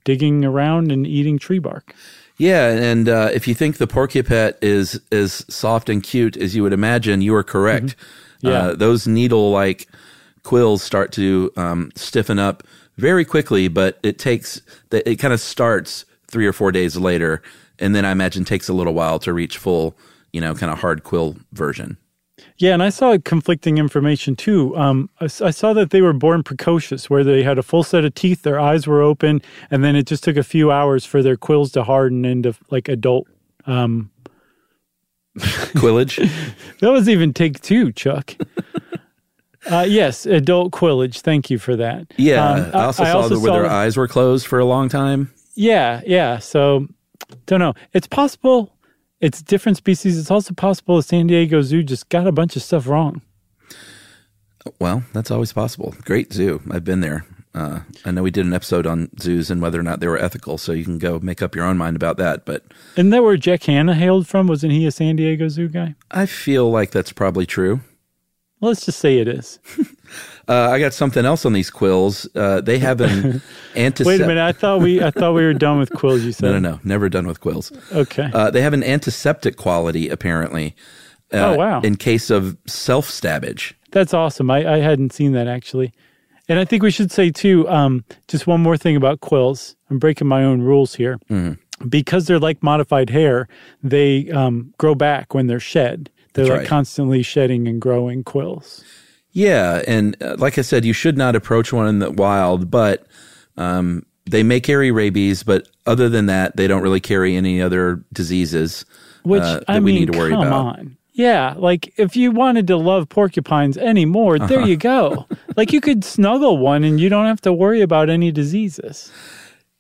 [0.04, 1.94] digging around and eating tree bark.
[2.40, 6.64] Yeah, and uh, if you think the porcupette is as soft and cute as you
[6.64, 7.96] would imagine, you are correct.
[8.42, 8.52] Yeah.
[8.52, 9.88] Uh, those needle-like
[10.42, 12.64] quills start to um, stiffen up
[12.98, 17.42] very quickly, but it takes that it kind of starts three or four days later,
[17.80, 19.96] and then I imagine takes a little while to reach full,
[20.34, 21.98] you know, kind of hard quill version.
[22.58, 24.76] Yeah, and I saw conflicting information too.
[24.78, 28.06] Um, I, I saw that they were born precocious, where they had a full set
[28.06, 31.22] of teeth, their eyes were open, and then it just took a few hours for
[31.22, 33.28] their quills to harden into like adult.
[33.66, 34.10] Um,
[35.78, 36.18] Quillage.
[36.80, 38.36] that was even take two, Chuck.
[39.70, 41.20] Uh, yes, adult quillage.
[41.20, 42.08] Thank you for that.
[42.16, 45.32] Yeah, Um, I also saw that where their eyes were closed for a long time.
[45.60, 46.40] Yeah, yeah.
[46.40, 46.88] So,
[47.46, 47.74] don't know.
[47.92, 48.74] It's possible.
[49.20, 50.18] It's different species.
[50.18, 53.22] It's also possible the San Diego Zoo just got a bunch of stuff wrong.
[54.80, 55.94] Well, that's always possible.
[56.06, 56.62] Great zoo.
[56.72, 57.26] I've been there.
[57.54, 60.18] Uh, I know we did an episode on zoos and whether or not they were
[60.18, 62.46] ethical, so you can go make up your own mind about that.
[62.46, 62.64] But
[62.96, 64.48] Isn't that where Jack Hanna hailed from?
[64.48, 65.96] Wasn't he a San Diego Zoo guy?
[66.10, 67.82] I feel like that's probably true.
[68.62, 69.60] Let's just say it is.
[70.48, 72.28] Uh, I got something else on these quills.
[72.36, 73.40] Uh, they have an
[73.76, 74.06] antiseptic.
[74.08, 74.44] Wait a minute.
[74.44, 76.24] I thought we I thought we were done with quills.
[76.24, 76.80] You said No, no, no.
[76.84, 77.72] Never done with quills.
[77.94, 78.32] Okay.
[78.34, 80.76] Uh, they have an antiseptic quality, apparently.
[81.32, 81.82] uh, Oh, wow.
[81.82, 83.76] In case of self stabbage.
[83.92, 84.50] That's awesome.
[84.50, 85.94] I, I hadn't seen that actually.
[86.48, 89.76] And I think we should say too, um, just one more thing about quills.
[89.92, 91.20] I'm breaking my own rules here.
[91.30, 91.88] Mm-hmm.
[91.90, 93.48] Because they're like modified hair,
[93.84, 96.10] they um, grow back when they're shed.
[96.34, 96.68] They're That's like right.
[96.68, 98.84] constantly shedding and growing quills.
[99.32, 103.06] Yeah, and uh, like I said, you should not approach one in the wild, but
[103.58, 108.04] um, they may carry rabies, but other than that, they don't really carry any other
[108.14, 108.86] diseases
[109.24, 110.78] Which uh, that I we mean, need to worry come about.
[110.78, 110.98] on.
[111.14, 115.28] Yeah, like if you wanted to love porcupines anymore, there you go.
[115.58, 119.12] like you could snuggle one and you don't have to worry about any diseases.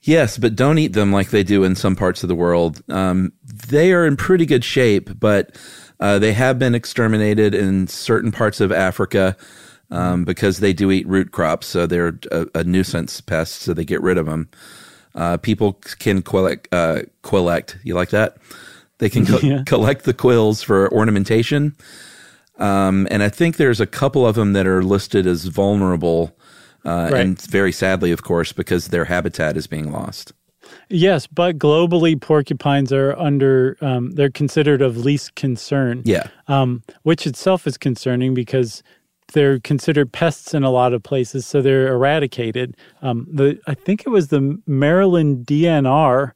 [0.01, 2.81] Yes, but don't eat them like they do in some parts of the world.
[2.89, 3.31] Um,
[3.67, 5.55] they are in pretty good shape, but
[5.99, 9.35] uh, they have been exterminated in certain parts of Africa
[9.91, 11.67] um, because they do eat root crops.
[11.67, 14.49] So they're a, a nuisance pest, so they get rid of them.
[15.15, 17.77] Uh, people can collect, uh, collect.
[17.83, 18.37] You like that?
[18.99, 19.63] They can co- Yeah.
[19.65, 21.75] collect the quills for ornamentation.
[22.57, 26.35] Um, and I think there's a couple of them that are listed as vulnerable.
[26.85, 27.21] Uh, Right.
[27.25, 30.31] And very sadly, of course, because their habitat is being lost.
[30.89, 36.01] Yes, but globally, porcupines are under, um, they're considered of least concern.
[36.05, 36.27] Yeah.
[36.47, 38.83] um, which itself is concerning because
[39.33, 42.75] they're considered pests in a lot of places, so they're eradicated.
[43.01, 46.31] Um, the I think it was the Maryland DNR,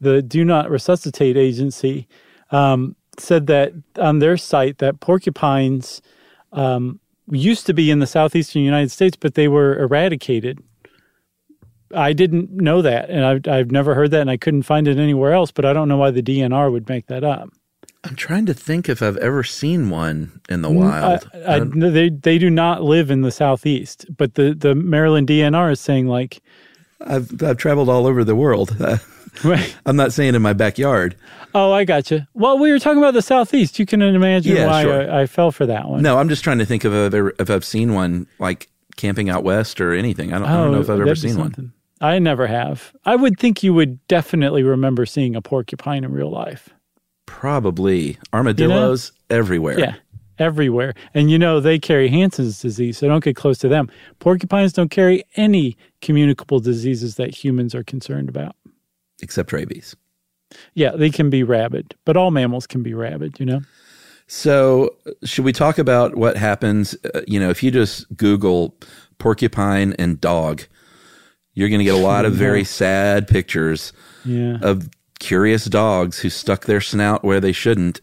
[0.00, 2.08] the Do Not Resuscitate Agency,
[2.50, 6.00] um, said that on their site that porcupines
[6.52, 10.62] um, used to be in the southeastern United States, but they were eradicated.
[11.94, 14.98] I didn't know that, and I've, I've never heard that, and I couldn't find it
[14.98, 15.50] anywhere else.
[15.50, 17.50] But I don't know why the DNR would make that up.
[18.04, 21.28] I'm trying to think if I've ever seen one in the mm, wild.
[21.34, 25.28] I, I, no, they they do not live in the southeast, but the the Maryland
[25.28, 26.40] DNR is saying like,
[27.00, 28.76] I've I've traveled all over the world.
[29.44, 31.16] right, I'm not saying in my backyard.
[31.54, 32.22] oh, I got you.
[32.34, 33.78] Well, we were talking about the southeast.
[33.78, 35.10] You can imagine Yeah, why sure.
[35.10, 36.02] I, I fell for that one.
[36.02, 39.28] No, I'm just trying to think if I've ever if I've seen one like camping
[39.30, 40.32] out west or anything.
[40.32, 41.72] I don't, I don't oh, know if I've ever Oh, that'd seen one.
[42.00, 42.92] I never have.
[43.04, 46.70] I would think you would definitely remember seeing a porcupine in real life.
[47.26, 49.78] Probably armadillos everywhere.
[49.78, 49.94] Yeah,
[50.38, 50.94] everywhere.
[51.12, 53.90] And you know they carry Hansen's disease, so don't get close to them.
[54.18, 58.56] Porcupines don't carry any communicable diseases that humans are concerned about.
[59.20, 59.94] except rabies.
[60.74, 63.38] Yeah, they can be rabid, but all mammals can be rabid.
[63.38, 63.60] You know.
[64.26, 64.94] So,
[65.24, 66.96] should we talk about what happens?
[67.14, 68.74] Uh, you know, if you just Google
[69.18, 70.62] porcupine and dog,
[71.58, 73.92] you're going to get a lot of very sad pictures
[74.24, 74.58] Yeah.
[74.62, 74.88] of
[75.18, 78.00] curious dogs who stuck their snout where they shouldn't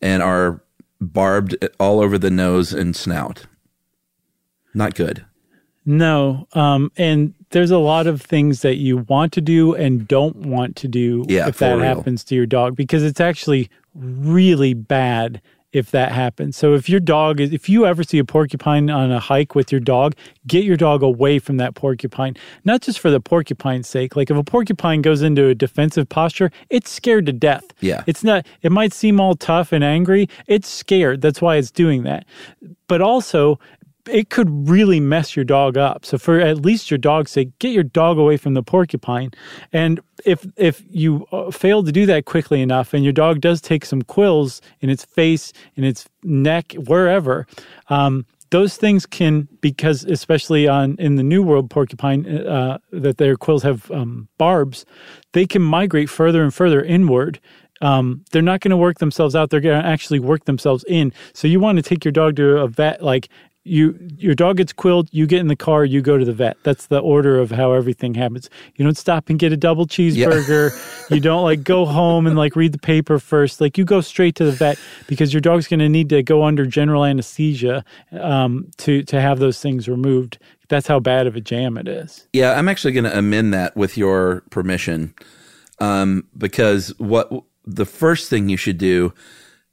[0.00, 0.62] and are
[1.02, 3.44] barbed all over the nose and snout.
[4.72, 5.24] Not good.
[5.84, 6.48] No.
[6.54, 10.76] Um, and there's a lot of things that you want to do and don't want
[10.76, 11.80] to do Yeah, if that real.
[11.84, 15.42] happens to your dog because it's actually really bad
[15.74, 16.56] if that happens.
[16.56, 19.72] So if your dog is if you ever see a porcupine on a hike with
[19.72, 20.14] your dog,
[20.46, 22.36] get your dog away from that porcupine.
[22.64, 24.14] Not just for the porcupine's sake.
[24.16, 27.64] Like if a porcupine goes into a defensive posture, it's scared to death.
[27.80, 28.04] Yeah.
[28.06, 30.28] It's not it might seem all tough and angry.
[30.46, 31.20] It's scared.
[31.20, 32.24] That's why it's doing that.
[32.86, 33.58] But also
[34.08, 36.04] it could really mess your dog up.
[36.04, 39.30] So for at least your dog's sake, get your dog away from the porcupine.
[39.72, 43.60] And if if you uh, fail to do that quickly enough, and your dog does
[43.60, 47.46] take some quills in its face, in its neck, wherever,
[47.88, 53.36] um, those things can because especially on in the New World porcupine uh, that their
[53.36, 54.84] quills have um, barbs,
[55.32, 57.40] they can migrate further and further inward.
[57.80, 59.50] Um, they're not going to work themselves out.
[59.50, 61.12] They're going to actually work themselves in.
[61.32, 63.28] So you want to take your dog to a vet, like
[63.64, 66.58] you, your dog gets quilled, you get in the car, you go to the vet.
[66.62, 68.50] That's the order of how everything happens.
[68.76, 70.70] You don't stop and get a double cheeseburger.
[71.10, 73.62] you don't like go home and like read the paper first.
[73.62, 76.44] Like you go straight to the vet because your dog's going to need to go
[76.44, 80.38] under general anesthesia um, to to have those things removed.
[80.68, 82.26] That's how bad of a jam it is.
[82.32, 85.14] Yeah, I'm actually going to amend that with your permission,
[85.78, 87.30] um, because what
[87.66, 89.14] the first thing you should do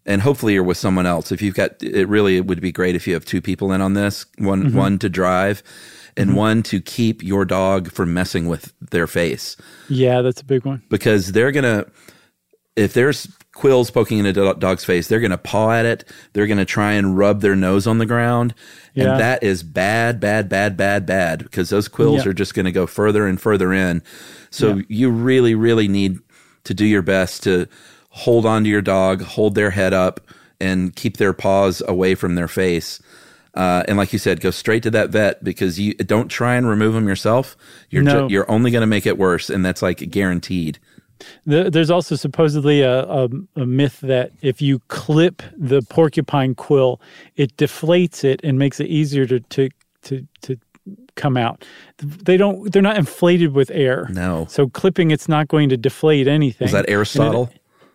[0.06, 1.32] and hopefully you're with someone else.
[1.32, 3.82] If you've got, it really it would be great if you have two people in
[3.82, 4.26] on this.
[4.38, 4.78] One Mm-hmm.
[4.78, 5.62] one to drive,
[6.18, 9.56] and one to keep your dog from messing with their face
[9.90, 10.82] Yeah, that's a big one.
[10.90, 11.86] because they're gonna
[12.76, 16.66] if there's quills poking in a dog's face they're gonna paw at it they're gonna
[16.66, 18.54] try and rub their nose on the ground
[18.94, 19.12] Yeah.
[19.12, 22.32] and that is bad bad bad bad bad because those quills Yeah.
[22.32, 24.02] are just gonna go further and further in
[24.52, 24.82] so Yeah.
[24.90, 26.20] you really really need
[26.66, 27.68] to do your best to
[28.14, 30.20] hold on to your dog hold their head up
[30.60, 33.02] and keep their paws away from their face
[33.54, 36.70] uh, and like you said, go straight to that vet because you don't try and
[36.70, 37.58] remove them yourself.
[37.90, 38.30] You're No.
[38.30, 40.80] ju- you're only going to make it worse, and that's like guaranteed.
[41.46, 47.02] The, there's also supposedly a, a, a myth that if you clip the porcupine quill,
[47.36, 49.70] it deflates it and makes it easier to to
[50.04, 50.58] to, to
[51.16, 51.66] come out.
[51.98, 52.72] They don't.
[52.72, 54.08] They're not inflated with air.
[54.14, 54.46] No.
[54.50, 56.68] So clipping, it's not going to deflate anything.
[56.68, 57.52] Is that Aristotle?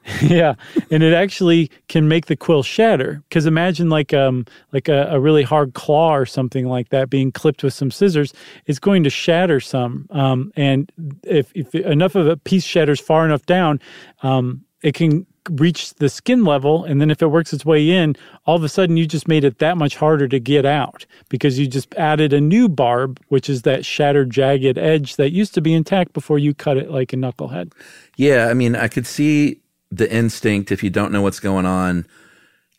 [0.22, 0.54] yeah,
[0.90, 3.22] and it actually can make the quill shatter.
[3.28, 7.32] Because imagine like um like a, a really hard claw or something like that being
[7.32, 8.32] clipped with some scissors,
[8.66, 10.06] it's going to shatter some.
[10.10, 10.90] Um, and
[11.24, 13.80] if if enough of a piece shatters far enough down,
[14.22, 18.16] um, it can reach the skin level and then if it works its way in
[18.46, 21.56] all of a sudden you just made it that much harder to get out because
[21.56, 25.60] you just added a new barb which is that shattered jagged edge that used to
[25.60, 27.70] be intact before you cut it like a knucklehead
[28.16, 29.60] Yeah, I mean, I could see
[29.96, 32.06] the instinct if you don't know what's going on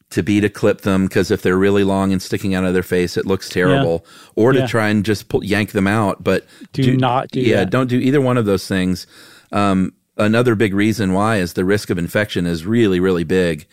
[0.09, 2.83] to be to clip them because if they're really long and sticking out of their
[2.83, 4.05] face, it looks terrible.
[4.35, 4.67] Or to Yeah.
[4.67, 7.71] try and just pull, yank them out, but Do not do yeah, that.
[7.71, 9.05] don't do either one of those things.
[9.51, 13.67] Um, another big reason why is the risk of infection is really, really big.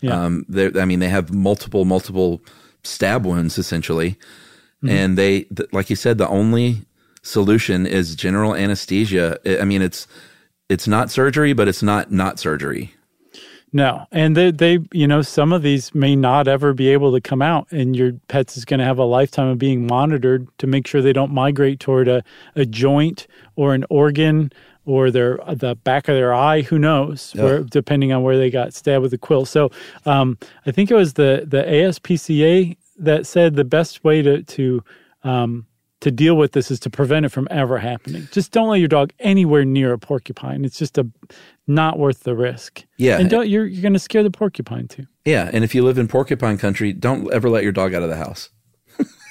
[0.00, 0.14] Yeah.
[0.24, 0.46] Um,
[0.76, 2.40] I mean, they have multiple, multiple
[2.84, 4.16] stab wounds essentially,
[4.82, 4.88] Mm-hmm.
[4.96, 6.86] and they, th- like you said, the only
[7.22, 9.38] solution is general anesthesia.
[9.60, 10.06] I mean, it's
[10.70, 12.94] it's not surgery, but it's not not surgery.
[13.72, 17.20] No, and they, they, you know, some of these may not ever be able to
[17.20, 20.66] come out, and your pets is going to have a lifetime of being monitored to
[20.66, 22.24] make sure they don't migrate toward a,
[22.56, 24.50] a joint or an organ
[24.86, 26.62] or their the back of their eye.
[26.62, 27.32] Who knows?
[27.34, 29.44] Where, depending on where they got stabbed with a quill.
[29.44, 29.70] So,
[30.04, 34.84] um, I think it was the the ASPCA that said the best way to to
[35.22, 35.66] um,
[36.00, 38.26] to deal with this is to prevent it from ever happening.
[38.32, 40.64] Just don't let your dog anywhere near a porcupine.
[40.64, 41.06] It's just a
[41.66, 42.84] not worth the risk.
[42.96, 43.18] Yeah.
[43.18, 45.06] and don't you're you're going to scare the porcupine too.
[45.24, 48.08] Yeah, and if you live in porcupine country, don't ever let your dog out of
[48.08, 48.50] the house.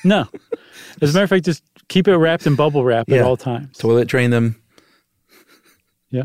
[0.06, 0.28] No,
[1.02, 3.78] as a matter of fact, just keep it wrapped in bubble wrap at all times.
[3.78, 4.62] Toilet train them.
[6.10, 6.24] Yeah,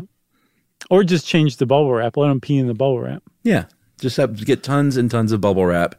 [0.89, 2.15] or just change the bubble wrap.
[2.15, 3.21] Let them pee in the bubble wrap.
[3.43, 3.65] Yeah,
[3.99, 5.95] just have get tons and tons of bubble wrap,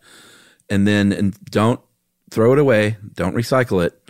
[0.70, 1.80] and then and don't
[2.30, 2.96] throw it away.
[3.14, 4.00] Don't recycle it.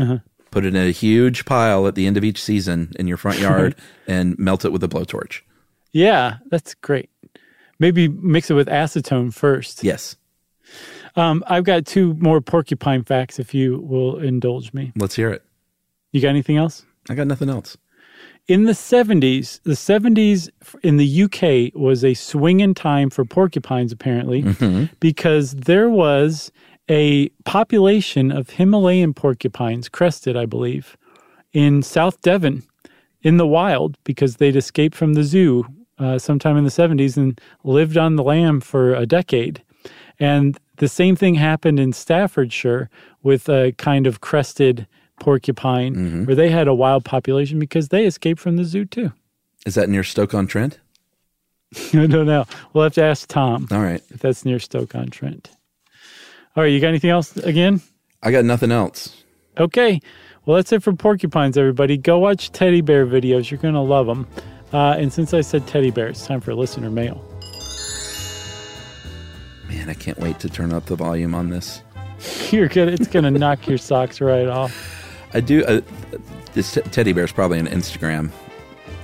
[0.00, 0.18] Uh-huh.
[0.50, 3.38] Put it in a huge pile at the end of each season in your front
[3.46, 3.76] yard
[4.06, 5.42] and melt it with a blowtorch.
[5.92, 7.10] Yeah, that's great.
[7.78, 9.82] Maybe mix it with acetone first.
[9.84, 10.16] Yes,
[11.16, 14.92] Um, I've got two more porcupine facts, if you will indulge me.
[14.96, 15.42] let's hear it.
[16.12, 16.84] You got anything else?
[17.08, 17.76] I got nothing else.
[18.48, 20.50] in the 70s, the 70s
[20.82, 24.42] in the UK was a swing in time for porcupines, apparently,
[25.00, 26.50] because there was
[26.90, 30.96] a population of Himalayan porcupines, crested, I believe,
[31.52, 32.64] in South Devon
[33.22, 35.66] in the wild because they'd escaped from the zoo
[35.98, 39.62] uh, sometime in the 70s and lived on the lam for a decade.
[40.18, 42.90] And the same thing happened in Staffordshire
[43.22, 44.86] with a kind of crested
[45.20, 49.12] porcupine where they had a wild population because they escaped from the zoo too.
[49.64, 50.80] Is that near Stoke on Trent?
[51.92, 52.46] I don't know.
[52.72, 55.50] We'll have to ask Tom All right, if that's near Stoke on Trent.
[56.56, 57.80] All right, you got anything else again?
[58.22, 59.22] I got nothing else.
[59.58, 60.00] Okay.
[60.44, 61.96] Well, that's it for porcupines, everybody.
[61.96, 63.50] Go watch teddy bear videos.
[63.50, 64.26] You're going to love them.
[64.72, 67.24] Uh, and since I said teddy bear, it's time for listener mail.
[69.68, 71.82] Man, I can't wait to turn up the volume on this.
[72.50, 74.74] You're gonna, it's going to knock your socks right off.
[75.32, 75.64] I do.
[75.64, 75.80] Uh,
[76.54, 78.30] this t- teddy bear is probably on Instagram,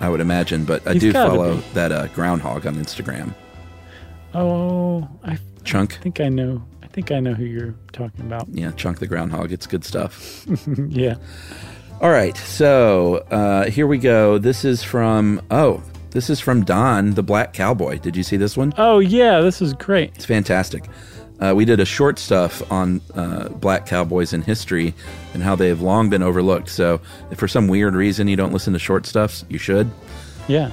[0.01, 1.63] I would imagine, but I He's do follow be.
[1.75, 3.33] that uh, groundhog on Instagram.
[4.35, 6.63] Oh, I Chunk, I think I know.
[6.97, 8.49] I think I know who you're talking about.
[8.49, 9.53] yeah, Chunk the groundhog.
[9.53, 10.47] It's good stuff.
[10.89, 11.17] yeah.
[12.01, 14.39] All right, so uh, here we go.
[14.39, 15.83] This is from oh,
[16.13, 17.99] this is from Don the Black Cowboy.
[17.99, 18.73] Did you see this one?
[18.79, 19.43] Oh, yeah.
[19.43, 20.13] This is great.
[20.15, 20.85] It's fantastic.
[21.39, 24.95] Uh, we did a short stuff on uh, black cowboys in history
[25.35, 26.71] and how they have long been overlooked.
[26.71, 29.91] So, if for some weird reason you don't listen to short stuffs, you should.
[30.49, 30.71] Yeah.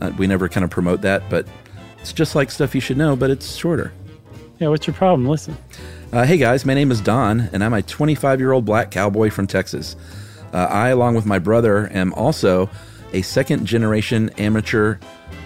[0.00, 1.48] Uh, we never kind of promote that, but
[1.98, 3.92] it's just like stuff you should know, but it's shorter.
[4.58, 4.68] Yeah.
[4.68, 5.28] What's your problem?
[5.28, 5.56] Listen.
[6.12, 9.30] Uh, hey guys, my name is Don, and I'm a 25 year old black cowboy
[9.30, 9.96] from Texas.
[10.52, 12.70] Uh, I, along with my brother, am also
[13.12, 14.98] a second generation amateur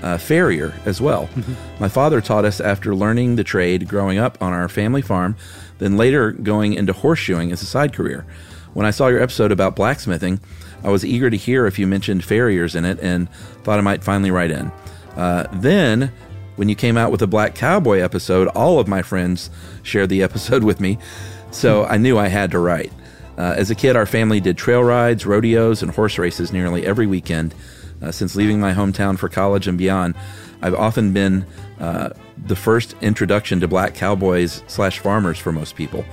[0.02, 1.28] uh, farrier as well.
[1.80, 5.36] My father taught us after learning the trade growing up on our family farm,
[5.78, 8.26] then later going into horseshoeing as a side career.
[8.74, 10.40] When I saw your episode about blacksmithing,
[10.84, 13.30] I was eager to hear if you mentioned farriers in it and
[13.64, 14.70] thought I might finally write in.
[15.16, 16.12] Uh, then,
[16.59, 19.48] when you came out with a Black Cowboy episode, all of my friends
[19.84, 20.98] shared the episode with me,
[21.52, 22.92] so I knew I had to write.
[23.38, 27.06] Uh, as a kid, our family did trail rides, rodeos, and horse races nearly every
[27.06, 27.54] weekend.
[28.02, 30.16] Uh, since leaving my hometown for college and beyond,
[30.61, 31.46] I've often been
[31.78, 32.11] uh,
[32.46, 36.04] the first introduction to black cowboys slash farmers for most people.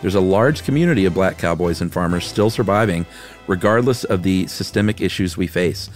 [0.00, 3.04] There's a large community of black cowboys and farmers still surviving,
[3.46, 5.90] regardless of the systemic issues we face.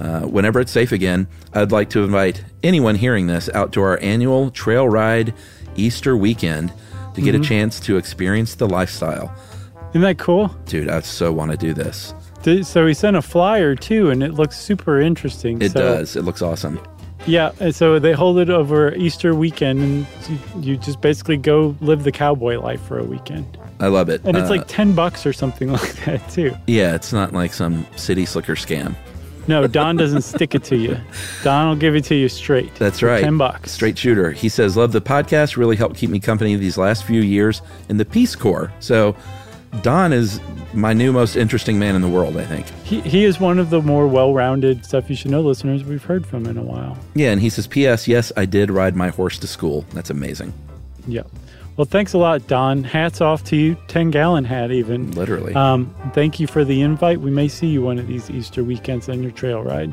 [0.00, 3.98] Uh, whenever it's safe again, I'd like to invite anyone hearing this out to our
[4.00, 5.32] annual trail ride
[5.76, 6.72] Easter weekend
[7.14, 9.32] to get a chance to experience the lifestyle.
[9.90, 10.48] Isn't that cool?
[10.66, 12.12] Dude, I so want to do this.
[12.62, 15.62] So he sent a flyer too, and it looks super interesting.
[15.62, 16.16] It so, does.
[16.16, 16.80] It looks awesome.
[17.26, 20.38] Yeah, so they hold it over Easter weekend, and you,
[20.72, 23.56] you just basically go live the cowboy life for a weekend.
[23.80, 24.20] I love it.
[24.24, 26.54] And it's Uh, like 10 bucks or something like that, too.
[26.66, 28.94] yeah, it's not like some city slicker scam.
[29.46, 30.98] No, Don doesn't stick it to you.
[31.42, 32.74] Don will give it to you straight.
[32.76, 33.22] That's right.
[33.22, 33.72] 10 bucks.
[33.72, 34.32] Straight shooter.
[34.32, 35.56] He says, Love the podcast.
[35.56, 38.72] Really helped keep me company these last few years in the Peace Corps.
[38.80, 39.16] So,
[39.82, 40.40] Don is
[40.72, 42.66] my new most interesting man in the world, I think.
[42.84, 46.04] He, he is one of the more well rounded stuff you should know listeners we've
[46.04, 46.98] heard from in a while.
[47.14, 48.08] Yeah, and he says, P.S.
[48.08, 49.84] Yes, I did ride my horse to school.
[49.92, 50.52] That's amazing.
[51.06, 51.22] Yeah.
[51.76, 52.84] Well, thanks a lot, Don.
[52.84, 53.76] Hats off to you.
[53.88, 55.10] 10 gallon hat, even.
[55.12, 55.54] Literally.
[55.54, 57.20] Um, thank you for the invite.
[57.20, 59.92] We may see you one of these Easter weekends on your trail ride.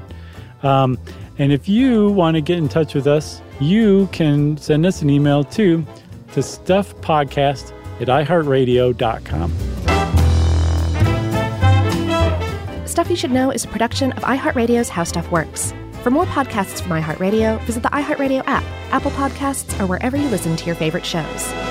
[0.62, 1.00] Um,
[1.40, 5.10] and if you want to get in touch with us, you can send us an
[5.10, 5.84] email to
[6.34, 9.52] the stuffpodcast at iheartradio.com.
[12.88, 15.74] Stuff You Should Know is a production of iHeartRadio's How Stuff Works.
[16.04, 20.56] For more podcasts from iHeartRadio, visit the iHeartRadio app, Apple Podcasts, or wherever you listen
[20.58, 21.71] to your favorite shows.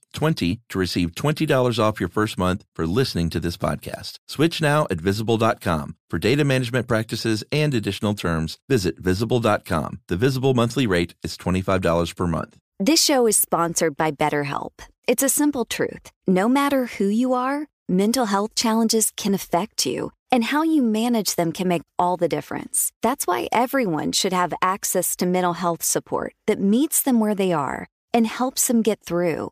[0.15, 4.19] STUFF20 to receive $20 off your first month for listening to this podcast.
[4.27, 5.95] Switch now at visible.com.
[6.09, 9.99] For data management practices and additional terms, visit visible.com.
[10.07, 12.57] The visible monthly rate is $25 per month.
[12.79, 14.71] This show is sponsored by BetterHelp.
[15.07, 16.09] It's a simple truth.
[16.25, 21.35] No matter who you are, mental health challenges can affect you, and how you manage
[21.35, 22.91] them can make all the difference.
[23.03, 27.53] That's why everyone should have access to mental health support that meets them where they
[27.53, 29.51] are and helps them get through.